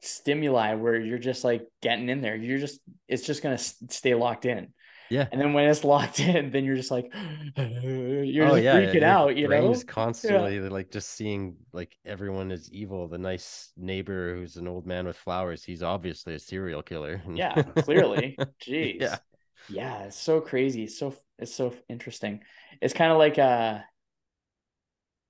[0.03, 2.79] stimuli where you're just like getting in there, you're just
[3.09, 4.73] it's just going to stay locked in.
[5.13, 5.29] Yeah.
[5.31, 7.13] And then when it's locked in, then you're just like
[7.57, 9.75] you're oh just yeah, freaking your out, you know?
[9.87, 13.09] constantly like just seeing like everyone is evil.
[13.09, 17.21] The nice neighbor who's an old man with flowers, he's obviously a serial killer.
[17.35, 18.39] Yeah, clearly.
[18.63, 19.01] Jeez.
[19.01, 19.19] Yeah.
[19.69, 20.85] Yeah, it's so crazy.
[20.85, 22.41] It's so it's so interesting.
[22.81, 23.81] It's kind of like uh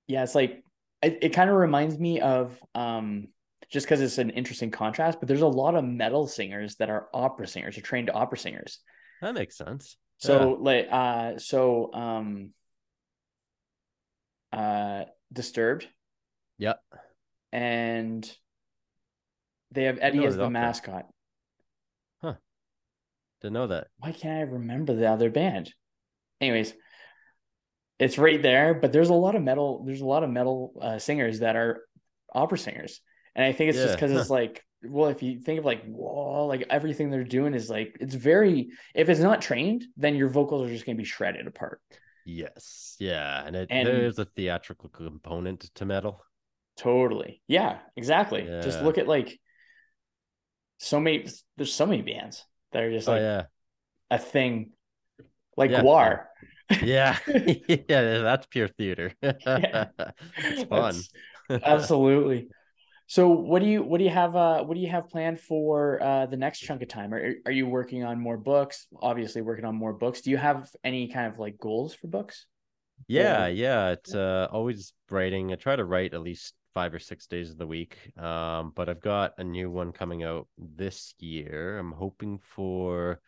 [0.07, 0.63] yeah, it's like
[1.01, 3.27] it, it kind of reminds me of um
[3.69, 7.09] just because it's an interesting contrast, but there's a lot of metal singers that are
[7.13, 8.79] opera singers or trained opera singers.
[9.23, 9.95] That makes sense.
[10.17, 12.49] So like uh so um
[14.51, 15.87] uh Disturbed
[16.57, 16.79] Yep.
[17.53, 18.37] and
[19.71, 20.93] they have Eddie as the mascot.
[20.93, 21.07] doctor.
[22.21, 22.41] mascot.
[23.41, 23.87] Didn't know that.
[23.97, 25.73] why can't I remember the other band?
[26.41, 26.73] Anyways,
[27.99, 30.99] it's right there, but there's a lot of metal, there's a lot of metal uh,
[30.99, 31.81] singers that are
[32.33, 32.99] opera singers.
[33.35, 36.45] And I think it's just because it's like, well, if you think of like, whoa,
[36.45, 40.67] like everything they're doing is like, it's very, if it's not trained, then your vocals
[40.67, 41.81] are just going to be shredded apart.
[42.25, 42.95] Yes.
[42.99, 43.43] Yeah.
[43.45, 46.23] And, it, And- there's a theatrical component to metal.
[46.77, 47.41] Totally.
[47.47, 48.43] Yeah, exactly.
[48.63, 49.39] Just look at like
[50.79, 53.43] so many, there's so many bands that are just Oh like yeah.
[54.09, 54.71] a thing,
[55.55, 56.23] like Yeah, GWAR.
[56.81, 57.17] Yeah.
[57.27, 58.17] yeah.
[58.21, 59.13] That's pure theater.
[59.21, 59.85] Yeah.
[60.37, 60.95] it's fun.
[61.47, 62.49] That's- absolutely
[63.13, 66.01] so what do you what do you have uh what do you have planned for
[66.01, 69.65] uh the next chunk of time are, are you working on more books obviously working
[69.65, 72.37] on more books do you have any kind of like goals for books
[73.07, 73.83] Yeah, Or- yeah.
[73.95, 75.51] It's uh always writing.
[75.51, 77.93] I try to write at least five or six days of the week.
[78.17, 81.77] Um, but I've got a new one coming out this year.
[81.77, 83.19] I'm hoping for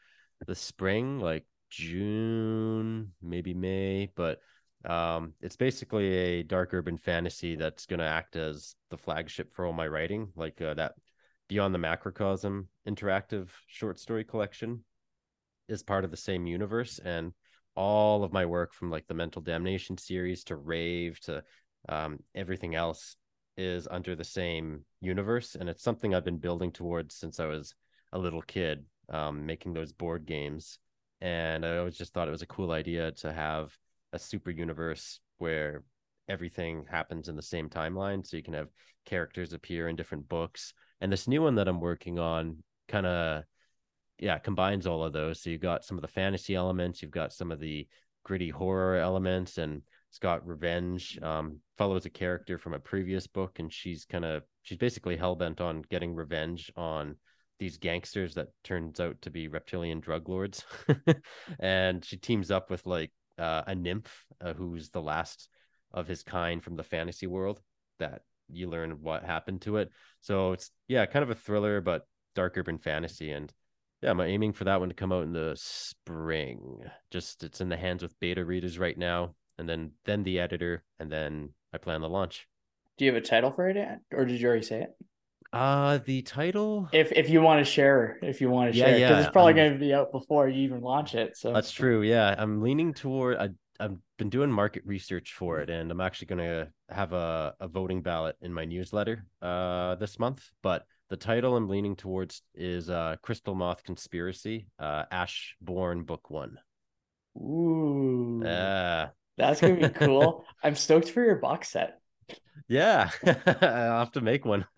[0.48, 4.40] the spring, like June, maybe May, but
[4.86, 9.74] um it's basically a dark urban fantasy that's gonna act as the flagship for all
[9.74, 10.94] my writing, like uh, that
[11.48, 14.84] Beyond the Macrocosm interactive short story collection
[15.68, 17.34] is part of the same universe and
[17.76, 21.44] all of my work from like the mental damnation series to rave to
[21.90, 23.16] um, everything else
[23.58, 27.74] is under the same universe and it's something i've been building towards since i was
[28.12, 30.80] a little kid um, making those board games.
[31.22, 33.76] And i always just thought it was a cool idea to have
[34.16, 35.84] a super universe where
[36.28, 38.26] everything happens in the same timeline.
[38.26, 38.70] So you can have
[39.06, 40.74] characters appear in different books.
[41.02, 43.44] And this new one that i'm working on kind of
[44.20, 45.42] yeah combines all of those.
[45.42, 47.88] So you've got some of the fantasy elements you've got some of the
[48.24, 53.60] gritty horror elements and it's got revenge um follows a character from a previous book
[53.60, 57.16] and she's kind of she's basically hell-bent on getting revenge on
[57.60, 60.64] these gangsters that turns out to be reptilian drug lords.
[61.60, 65.50] And she teams up with like uh, a nymph uh, who's the last
[65.94, 67.62] of his kind from the fantasy world
[68.00, 69.90] that you learn what happened to it
[70.22, 73.52] so it's yeah kind of a thriller but dark urban fantasy and
[74.02, 76.84] yeah, I'm aiming for that one to come out in the spring.
[77.12, 80.84] Just it's in the hands with beta readers right now, and then then the editor,
[81.00, 82.46] and then I plan the launch.
[82.98, 83.78] do you have a title for it
[84.12, 84.96] or did you already say it
[85.54, 86.90] Uh the title.
[86.92, 89.32] If if you want to share, if you want to Yeah, share, because yeah, it's
[89.32, 91.38] probably going to be out before you even launch it.
[91.38, 92.02] So That's true.
[92.02, 93.38] Yeah, I'm leaning toward.
[93.38, 97.54] I, I've been doing market research for it, and I'm actually going to have a,
[97.60, 100.44] a voting ballot in my newsletter uh, this month.
[100.62, 106.58] But the title I'm leaning towards is uh, Crystal Moth Conspiracy, uh, Ashborn Book One.
[107.38, 110.46] Ooh, Yeah, that's gonna be cool.
[110.64, 112.00] I'm stoked for your box set.
[112.68, 113.10] Yeah.
[113.26, 114.66] I'll have to make one.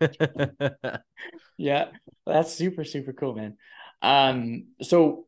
[1.56, 1.88] Yeah,
[2.24, 3.56] that's super super cool, man.
[4.00, 5.26] Um, so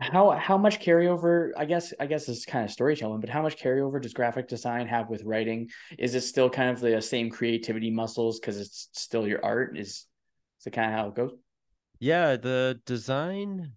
[0.00, 1.50] how how much carryover?
[1.56, 4.86] I guess I guess is kind of storytelling, but how much carryover does graphic design
[4.86, 5.70] have with writing?
[5.98, 9.76] Is it still kind of the same creativity muscles because it's still your art?
[9.78, 10.06] Is
[10.60, 11.32] is it kind of how it goes?
[12.00, 13.72] yeah, the design,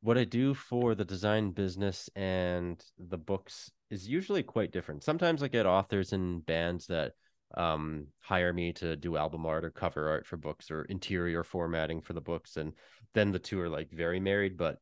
[0.00, 5.02] what I do for the design business and the books is usually quite different.
[5.02, 7.12] Sometimes I get authors and bands that
[7.54, 12.00] um hire me to do album art or cover art for books or interior formatting
[12.00, 12.72] for the books and
[13.14, 14.78] then the two are like very married but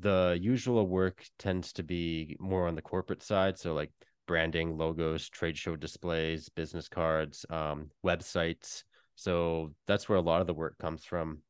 [0.00, 3.56] the usual work tends to be more on the corporate side.
[3.58, 3.92] So like
[4.26, 8.82] branding logos trade show displays business cards um websites.
[9.14, 11.42] So that's where a lot of the work comes from.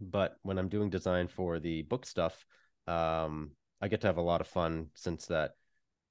[0.00, 2.44] But when i'm doing design for the book stuff
[2.88, 5.52] um i get to have a lot of fun since that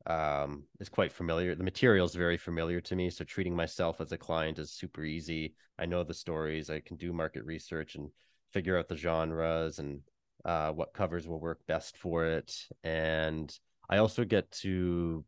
[0.07, 1.55] um is quite familiar.
[1.55, 5.03] The material is very familiar to me so treating myself as a client is super
[5.03, 5.55] easy.
[5.77, 8.09] I know the stories i can do market research and
[8.51, 10.01] figure out the genres and
[10.45, 12.55] uh what covers will work best for it.
[12.83, 13.55] And
[13.89, 15.23] i also get to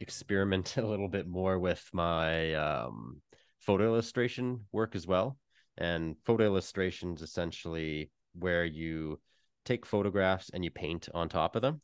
[0.00, 3.22] experiment a little bit more with my um
[3.60, 5.38] photo illustration work as well.
[5.78, 9.20] And photo illustration is essentially where you
[9.64, 11.80] take photographs and you paint on top of them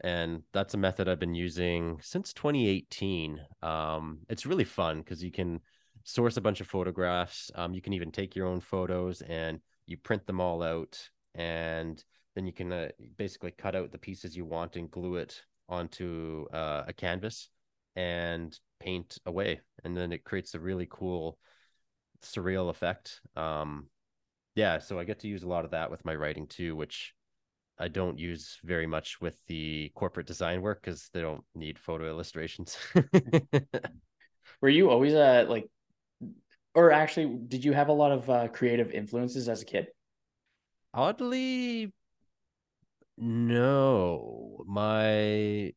[0.00, 3.40] and that's a method I've been using since 2018.
[3.62, 5.60] Um, it's really fun because you can
[6.04, 7.50] source a bunch of photographs.
[7.54, 10.98] Um, you can even take your own photos and you print them all out,
[11.34, 12.02] and
[12.34, 16.46] then you can uh, basically cut out the pieces you want and glue it onto
[16.52, 17.48] uh, a canvas
[17.96, 21.38] and paint away, and then it creates a really cool
[22.22, 23.20] surreal effect.
[23.36, 23.88] Um,
[24.54, 27.14] yeah, so I get to use a lot of that with my writing too, which
[27.78, 32.08] I don't use very much with the corporate design work because they don't need photo
[32.08, 32.76] illustrations.
[34.60, 35.68] Were you always uh like,
[36.74, 39.88] or actually, did you have a lot of uh, creative influences as a kid?
[40.92, 41.90] Oddly,
[43.16, 44.64] no.
[44.66, 45.72] My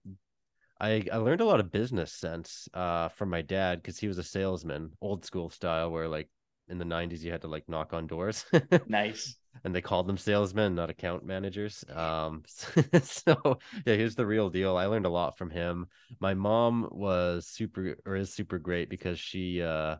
[0.79, 4.17] I I learned a lot of business sense uh from my dad because he was
[4.17, 6.29] a salesman, old school style, where like
[6.69, 8.45] in the 90s you had to like knock on doors.
[8.85, 9.37] Nice.
[9.63, 11.83] And they called them salesmen, not account managers.
[11.93, 12.43] Um,
[13.01, 14.77] so yeah, here's the real deal.
[14.77, 15.87] I learned a lot from him.
[16.19, 19.97] My mom was super or is super great because she uh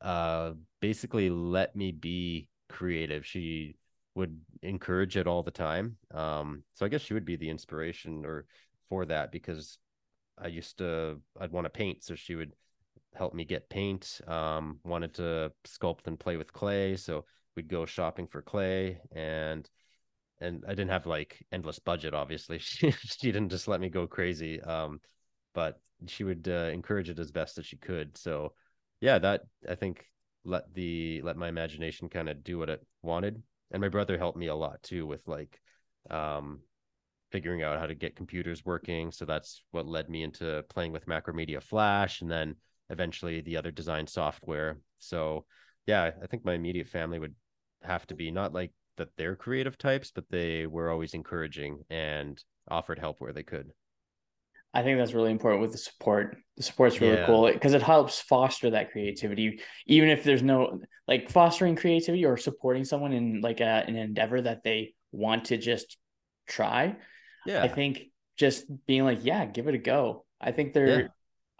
[0.00, 3.26] uh basically let me be creative.
[3.26, 3.76] She
[4.14, 5.96] would encourage it all the time.
[6.12, 8.46] Um, so I guess she would be the inspiration or
[8.88, 9.78] for that because
[10.38, 12.52] I used to I'd want to paint, so she would
[13.14, 14.20] help me get paint.
[14.26, 17.24] Um, wanted to sculpt and play with clay, so
[17.56, 19.68] we'd go shopping for clay and
[20.40, 22.58] and I didn't have like endless budget obviously.
[22.62, 25.00] She she didn't just let me go crazy um
[25.54, 28.16] but she would uh, encourage it as best as she could.
[28.18, 28.54] So
[29.00, 30.06] yeah that I think
[30.44, 33.42] let the let my imagination kind of do what it wanted.
[33.70, 35.60] And my brother helped me a lot too with like
[36.10, 36.60] um
[37.30, 39.10] figuring out how to get computers working.
[39.10, 42.54] So that's what led me into playing with macromedia flash and then
[42.90, 44.78] eventually the other design software.
[44.98, 45.46] So
[45.86, 47.34] yeah i think my immediate family would
[47.84, 52.42] have to be not like that they're creative types, but they were always encouraging and
[52.68, 53.70] offered help where they could.
[54.72, 56.36] I think that's really important with the support.
[56.56, 57.26] The support's really Yeah.
[57.26, 62.36] cool because it helps foster that creativity, even if there's no like fostering creativity or
[62.36, 65.96] supporting someone in like a, an endeavor that they want to just
[66.48, 66.96] try.
[67.46, 67.62] Yeah.
[67.62, 68.04] I think
[68.36, 70.24] just being like, yeah, give it a go.
[70.40, 71.08] I think there, Yeah.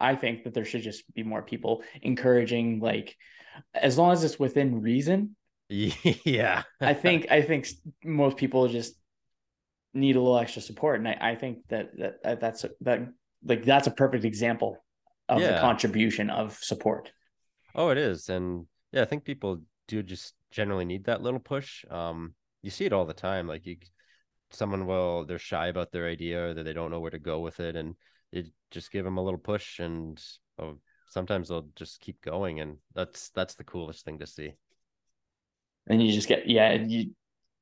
[0.00, 3.16] I think that there should just be more people encouraging, like,
[3.72, 5.37] as long as it's within reason.
[5.68, 6.62] Yeah.
[6.81, 7.66] I think I think
[8.05, 8.94] most people just
[9.92, 13.08] need a little extra support, and I, I think that that that- that's that
[13.44, 14.85] like that's a perfect example
[15.29, 17.12] of the contribution of support.
[17.75, 18.29] Oh, it is.
[18.29, 21.85] And yeah, I think people do just generally need that little push.
[21.90, 23.46] Um, you see it all the time.
[23.46, 23.77] Like you
[24.50, 27.40] someone will they're shy about their idea or that they don't know where to go
[27.40, 27.96] with it and
[28.33, 30.23] it just give them a little push and
[30.58, 34.54] oh, sometimes they'll just keep going and that's that's the coolest thing to see.
[35.87, 37.10] And you just get yeah, you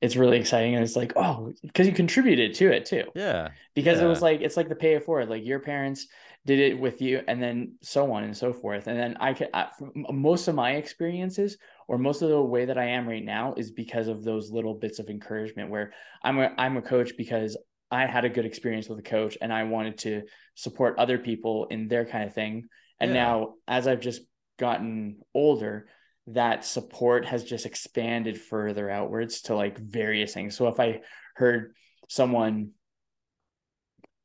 [0.03, 3.99] it's really exciting and it's like oh because you contributed to it too yeah because
[3.99, 4.05] yeah.
[4.05, 6.07] it was like it's like the pay it forward like your parents
[6.45, 9.47] did it with you and then so on and so forth and then i can
[9.53, 9.69] I,
[10.11, 11.57] most of my experiences
[11.87, 14.73] or most of the way that i am right now is because of those little
[14.73, 17.55] bits of encouragement where i'm a i'm a coach because
[17.89, 20.23] i had a good experience with a coach and i wanted to
[20.55, 22.67] support other people in their kind of thing
[22.99, 23.23] and Yeah.
[23.23, 24.21] now as i've just
[24.59, 25.87] gotten older
[26.27, 31.01] that support has just expanded further outwards to like various things so if i
[31.35, 31.73] heard
[32.09, 32.71] someone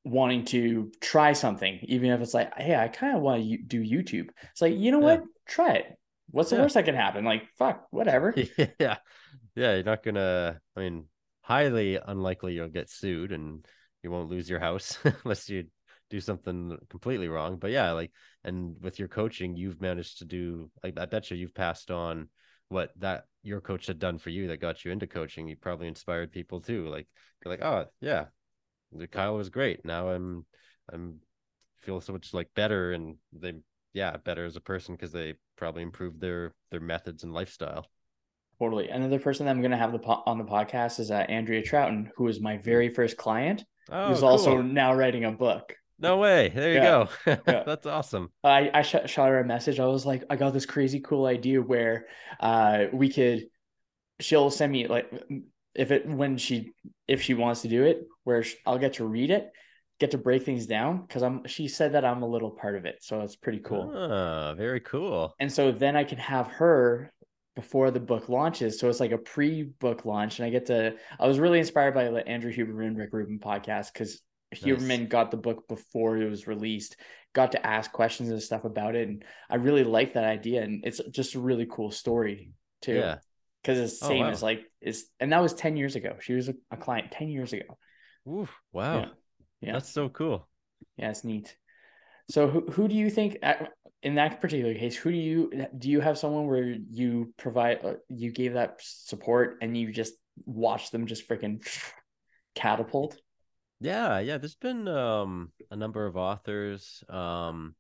[0.04, 3.82] wanting to try something, even if it's like, hey, I kind of want to do
[3.82, 4.28] YouTube.
[4.52, 5.04] It's like, you know Yeah.
[5.04, 5.24] what?
[5.46, 5.98] Try it.
[6.30, 6.62] What's the Yeah.
[6.62, 7.24] worst that can happen?
[7.24, 8.34] Like, fuck, whatever.
[8.78, 8.96] yeah
[9.54, 11.06] yeah you're not gonna i mean
[11.42, 13.66] highly unlikely you'll get sued and
[14.02, 15.64] you won't lose your house unless you
[16.10, 18.10] do something completely wrong but yeah like
[18.44, 22.28] and with your coaching you've managed to do like i bet you you've passed on
[22.68, 25.88] what that your coach had done for you that got you into coaching you probably
[25.88, 27.06] inspired people too like
[27.42, 28.26] they're like oh yeah
[28.92, 30.44] the kyle was great now i'm
[30.92, 31.16] i'm
[31.80, 33.54] feel so much like better and they
[33.92, 37.86] yeah better as a person because they probably improved their their methods and lifestyle
[38.58, 38.88] Totally.
[38.88, 41.62] Another person that I'm going to have the po- on the podcast is uh, Andrea
[41.62, 44.28] Trouton, who was my very first client, oh who's cool.
[44.28, 45.76] also now writing a book.
[45.98, 46.48] No way.
[46.54, 47.06] There you Yeah.
[47.26, 47.38] go.
[47.46, 47.62] Yeah.
[47.66, 48.30] That's awesome.
[48.44, 49.80] I, I sh- shot her a message.
[49.80, 52.06] I was like, I got this crazy cool idea where
[52.40, 53.46] uh, we could,
[54.20, 55.10] she'll send me like,
[55.74, 56.70] if it, when she,
[57.06, 59.50] if she wants to do it, where I'll get to read it,
[60.00, 61.06] get to break things down.
[61.08, 62.98] Cause I'm, she said that I'm a little part of it.
[63.00, 63.92] So it's pretty cool.
[63.96, 65.34] Ah, very cool.
[65.40, 67.12] And so then I can have her
[67.56, 68.78] before the book launches.
[68.78, 70.38] So it's like a pre-book launch.
[70.38, 73.92] And I get to, I was really inspired by the Andrew Huberman, Rick Rubin podcast
[73.92, 74.20] because
[74.54, 76.96] Huberman got the book before it was released,
[77.34, 79.08] got to ask questions and stuff about it.
[79.08, 80.62] And I really like that idea.
[80.62, 82.94] And it's just a really cool story too.
[82.94, 83.16] Yeah.
[83.64, 84.30] Cause it's Oh, same wow.
[84.30, 86.16] as like is and that was 10 years ago.
[86.20, 87.76] She was a, a client 10 years ago.
[88.26, 89.00] Ooh, wow.
[89.00, 89.08] Yeah.
[89.60, 89.72] Yeah.
[89.72, 90.48] That's so cool.
[90.96, 91.56] Yeah, it's neat.
[92.30, 93.38] So who who do you think
[94.02, 94.96] in that particular case?
[94.96, 99.58] Who do you do you have someone where you provide uh, you gave that support
[99.60, 100.14] and you just
[100.46, 101.66] watch them just freaking
[102.54, 103.16] catapult?
[103.80, 104.38] Yeah, yeah.
[104.38, 107.74] There's been um a number of authors um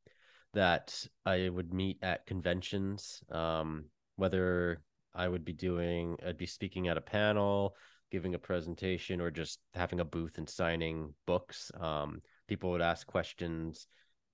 [0.54, 3.22] that I would meet at conventions.
[3.30, 3.86] Um,
[4.16, 4.82] whether
[5.14, 7.76] I would be doing, I'd be speaking at a panel,
[8.10, 11.70] giving a presentation, or just having a booth and signing books.
[11.78, 13.86] Um, people would ask questions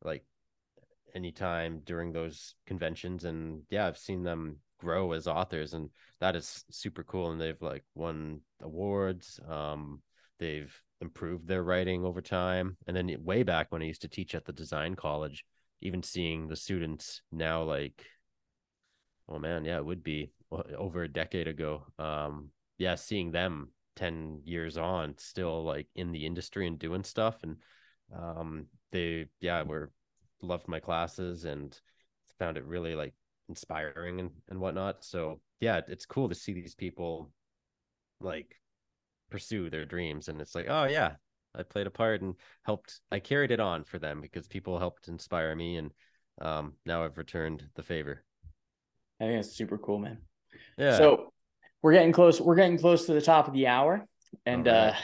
[0.02, 0.24] like
[1.14, 5.90] anytime during those conventions, and yeah, I've seen them grow as authors, and
[6.20, 7.30] that is super cool.
[7.30, 9.40] And they've like won awards.
[9.48, 10.02] Um,
[10.38, 12.76] they've improved their writing over time.
[12.86, 15.44] And then way back when I used to teach at the design college,
[15.80, 18.04] even seeing the students now, like,
[19.28, 21.84] oh man, yeah, it would be over a decade ago.
[21.98, 27.42] Um, yeah, seeing them 10 years on, still like in the industry and doing stuff.
[27.42, 27.56] And
[28.14, 29.90] um, they, yeah, were
[30.42, 31.78] loved my classes and
[32.38, 33.14] found it really like
[33.48, 35.04] inspiring and, and whatnot.
[35.04, 37.30] So yeah, it's cool to see these people
[38.20, 38.56] like
[39.34, 41.10] pursue their dreams and it's like oh yeah
[41.56, 45.08] i played a part and helped i carried it on for them because people helped
[45.08, 45.90] inspire me and
[46.40, 48.22] um now i've returned the favor
[49.20, 50.18] I think it's super cool, man.
[50.78, 51.32] yeah So
[51.82, 52.40] we're getting close.
[52.40, 54.06] We're getting close to the top of the hour,
[54.46, 54.74] and right.
[54.74, 54.94] uh,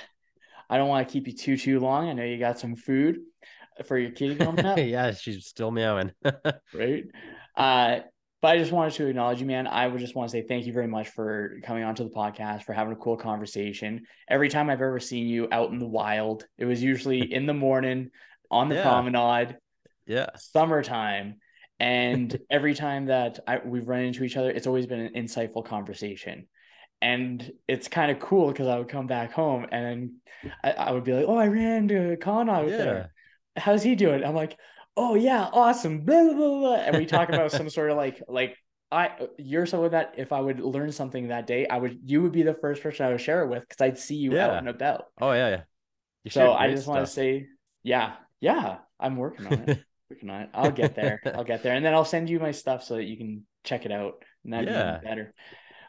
[0.68, 2.08] I don't want to keep you too too long.
[2.08, 3.18] I know you got some food
[3.84, 4.78] for your kitty coming up.
[4.82, 6.12] yeah she's still meowing
[6.74, 7.04] right?
[7.56, 8.00] Uh,
[8.43, 9.66] but I just wanted to acknowledge you, man.
[9.66, 12.64] I would just want to say thank you very much for coming onto the podcast,
[12.64, 14.07] for having a cool conversation.
[14.28, 17.55] Every time I've ever seen you out in the wild, it was usually in the
[17.55, 18.11] morning
[18.51, 18.82] on the Yeah.
[18.82, 19.57] promenade,
[20.07, 21.36] yeah summertime.
[21.78, 25.64] And every time that I, we've run into each other, it's always been an insightful
[25.64, 26.47] conversation.
[27.03, 30.12] And it's kind of cool because I would come back home and
[30.62, 33.12] I, I would be like, oh, I ran into Konn out yeah there
[33.57, 34.24] how's he doing?
[34.24, 34.57] I'm like,
[34.97, 36.05] oh yeah, awesome.
[36.05, 36.74] Blah, blah, blah.
[36.76, 38.57] And we talk about some sort of like like
[38.91, 42.32] I you're someone that if I would learn something that day, I would you would
[42.32, 44.59] be the first person I would share it with because I'd see you out Yeah.
[44.59, 45.07] and about.
[45.20, 45.62] oh yeah yeah
[46.24, 47.47] You So I just want to say,
[47.82, 49.84] yeah, yeah, I'm working on it.
[50.11, 50.51] working on it.
[50.55, 51.22] I'll get there.
[51.32, 51.74] I'll get there.
[51.74, 54.22] And then I'll send you my stuff so that you can check it out.
[54.45, 54.80] And that'd be Yeah.
[54.80, 55.34] even better.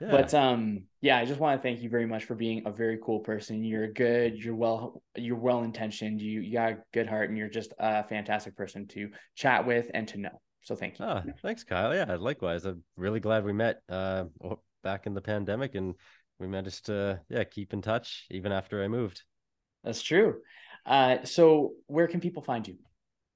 [0.02, 0.12] Yeah.
[0.12, 3.00] But um, yeah, I just want to thank you very much for being a very
[3.04, 3.64] cool person.
[3.64, 4.44] You're good.
[4.44, 5.02] You're well.
[5.16, 6.20] You're well intentioned.
[6.22, 9.92] You you got a good heart, and you're just a fantastic person to chat with
[9.94, 10.42] and to know.
[10.64, 11.06] So thank you.
[11.06, 14.26] oh thanks kyle yeah likewise i'm really glad we met uh
[14.84, 15.96] back in the pandemic and
[16.40, 19.24] we managed to yeah keep in touch even after i moved
[19.84, 20.42] That's true.
[20.86, 22.78] Uh, so where can people find you?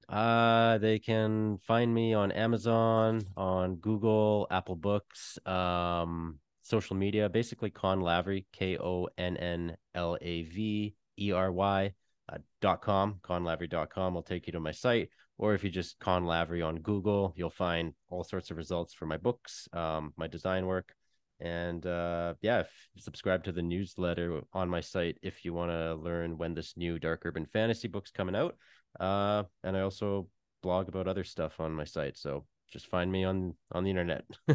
[0.08, 7.70] Uh, they can find me on Amazon, on Google, Apple Books, um, social media, basically
[7.70, 11.92] Konn Lavery, K O N N L A V E R Y
[12.32, 15.10] uh, dot com, konnlavery.com will take you to my site.
[15.38, 19.06] Or if you just Konn Lavery on Google, you'll find all sorts of results for
[19.06, 20.94] my books, um, my design work.
[21.38, 22.62] And uh, yeah,
[22.98, 26.98] subscribe to the newsletter on my site if you want to learn when this new
[26.98, 28.56] dark urban fantasy book's coming out.
[28.98, 30.28] Uh, and I also
[30.62, 32.16] blog about other stuff on my site.
[32.16, 34.24] So just find me on on the internet.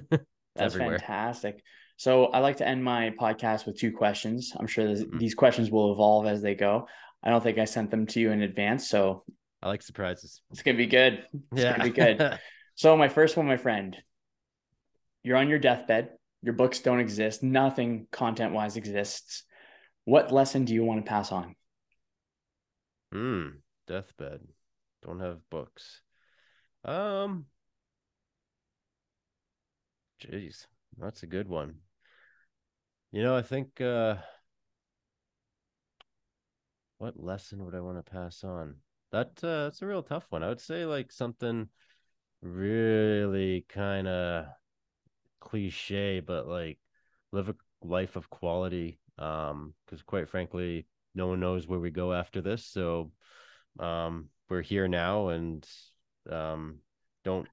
[0.56, 1.00] That's everywhere.
[1.00, 1.62] fantastic.
[2.02, 4.54] So I like to end my podcast with two questions.
[4.60, 5.20] I'm sure mm-hmm.
[5.20, 6.88] these questions will evolve as they go.
[7.22, 9.24] I don't think I sent them to you in advance, so
[9.62, 10.42] I like surprises.
[10.50, 11.24] It's gonna be good.
[11.52, 11.78] It's yeah.
[11.78, 12.40] gonna be good.
[12.76, 13.96] so my first one, my friend,
[15.22, 16.10] you're on your deathbed.
[16.42, 17.44] Your books don't exist.
[17.44, 19.44] Nothing content wise exists.
[20.06, 21.56] What lesson do you want to pass on?
[23.14, 23.48] Hmm.
[23.88, 24.40] Deathbed.
[25.04, 26.02] Don't have books.
[26.84, 27.46] Um.
[30.20, 30.66] Jeez,
[30.98, 31.76] that's a good one.
[33.12, 34.16] You know, I think uh
[36.98, 38.76] what lesson would I want to pass on?
[39.12, 40.44] That uh, that's a real tough one.
[40.44, 41.68] I would say like something
[42.42, 44.46] really kind of
[45.42, 46.80] cliche, but like
[47.32, 49.00] live a life of quality.
[49.18, 52.66] Um, because quite frankly, no one knows where we go after this.
[52.66, 53.12] So,
[53.80, 55.68] um, we're here now, and
[56.30, 56.80] um,
[57.24, 57.48] don't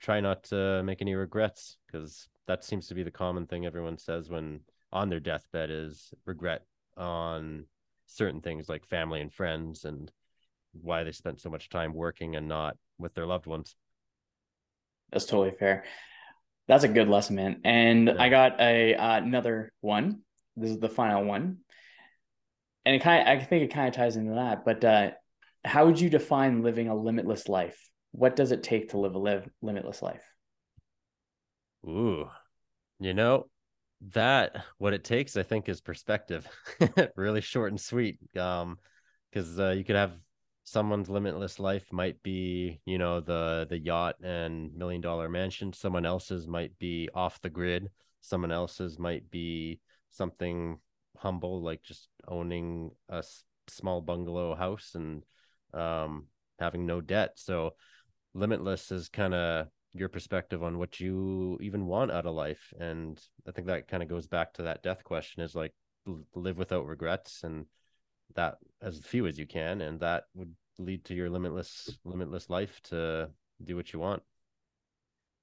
[0.00, 3.98] try not to make any regrets because that seems to be the common thing everyone
[3.98, 4.60] says when
[4.92, 6.64] on their deathbed is regret
[6.96, 7.66] on
[8.06, 10.10] certain things like family and friends and
[10.72, 13.76] why they spent so much time working and not with their loved ones.
[15.12, 15.84] That's totally fair.
[16.68, 17.60] That's a good lesson, man.
[17.64, 18.14] And yeah.
[18.18, 20.20] I got a uh, another one.
[20.56, 21.58] This is the final one,
[22.84, 24.64] and it kind of I think it kind of ties into that.
[24.64, 25.10] But uh,
[25.64, 27.78] how would you define living a limitless life?
[28.12, 30.22] What does it take to live a live limitless life?
[31.86, 32.28] Ooh,
[33.00, 33.46] you know,
[34.08, 36.48] that what it takes i think is perspective.
[37.16, 38.78] Really short and sweet um
[39.30, 40.12] because uh, you could have
[40.64, 45.72] someone's limitless life might be you know the the yacht and million dollar mansion.
[45.72, 47.90] Someone else's might be off the grid.
[48.20, 49.80] Someone else's might be
[50.10, 50.78] something
[51.16, 53.22] humble like just owning a
[53.68, 55.24] small bungalow house and
[55.74, 56.26] um
[56.58, 57.32] having no debt.
[57.36, 57.74] So
[58.34, 63.20] limitless is kind of your perspective on what you even want out of life and
[63.48, 65.72] i think that kind of goes back to that death question is like
[66.34, 67.66] live without regrets and
[68.36, 72.80] that as few as you can and that would lead to your limitless limitless life
[72.82, 73.28] to
[73.62, 74.22] do what you want.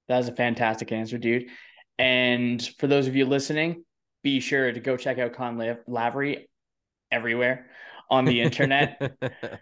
[0.08, 1.46] That is a fantastic answer dude.
[1.98, 3.84] And for those of you listening
[4.24, 6.48] be sure to go check out Konn Lavery
[7.10, 7.66] everywhere
[8.10, 9.12] on the internet.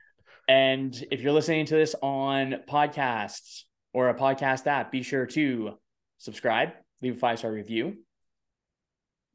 [0.49, 3.64] And if you're listening to this on podcasts
[3.97, 5.72] or a podcast app, be sure to
[6.18, 7.97] subscribe, leave a five star review,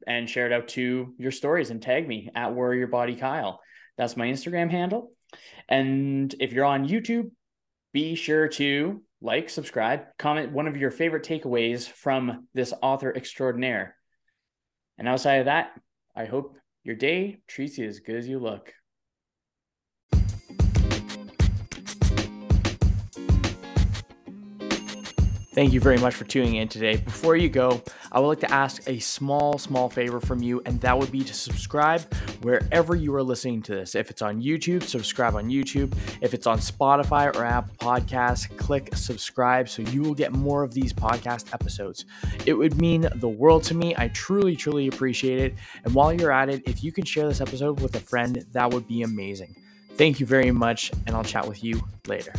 [0.06, 3.60] and share it out to your stories and tag me at Warrior Body Kyle.
[3.98, 5.10] That's my Instagram handle.
[5.68, 7.32] And if you're on YouTube,
[7.92, 13.96] be sure to like, subscribe, comment one of your favorite takeaways from this author extraordinaire.
[14.96, 15.72] And outside of that,
[16.14, 18.72] I hope your day treats you as good as you look.
[25.54, 26.96] Thank you very much for tuning in today.
[26.96, 30.80] Before you go, I would like to ask a small, small favor from you, and
[30.80, 32.00] that would be to subscribe
[32.40, 33.94] wherever you are listening to this.
[33.94, 35.94] If it's on YouTube, subscribe on YouTube.
[36.22, 40.72] If it's on Spotify or Apple Podcasts, click subscribe so you will get more of
[40.72, 42.06] these podcast episodes.
[42.46, 43.94] It would mean the world to me.
[43.98, 45.54] I truly, truly appreciate it.
[45.84, 48.70] And while you're at it, if you can share this episode with a friend, that
[48.72, 49.54] would be amazing.
[49.96, 52.32] Thank you very much, and I'll chat with you later.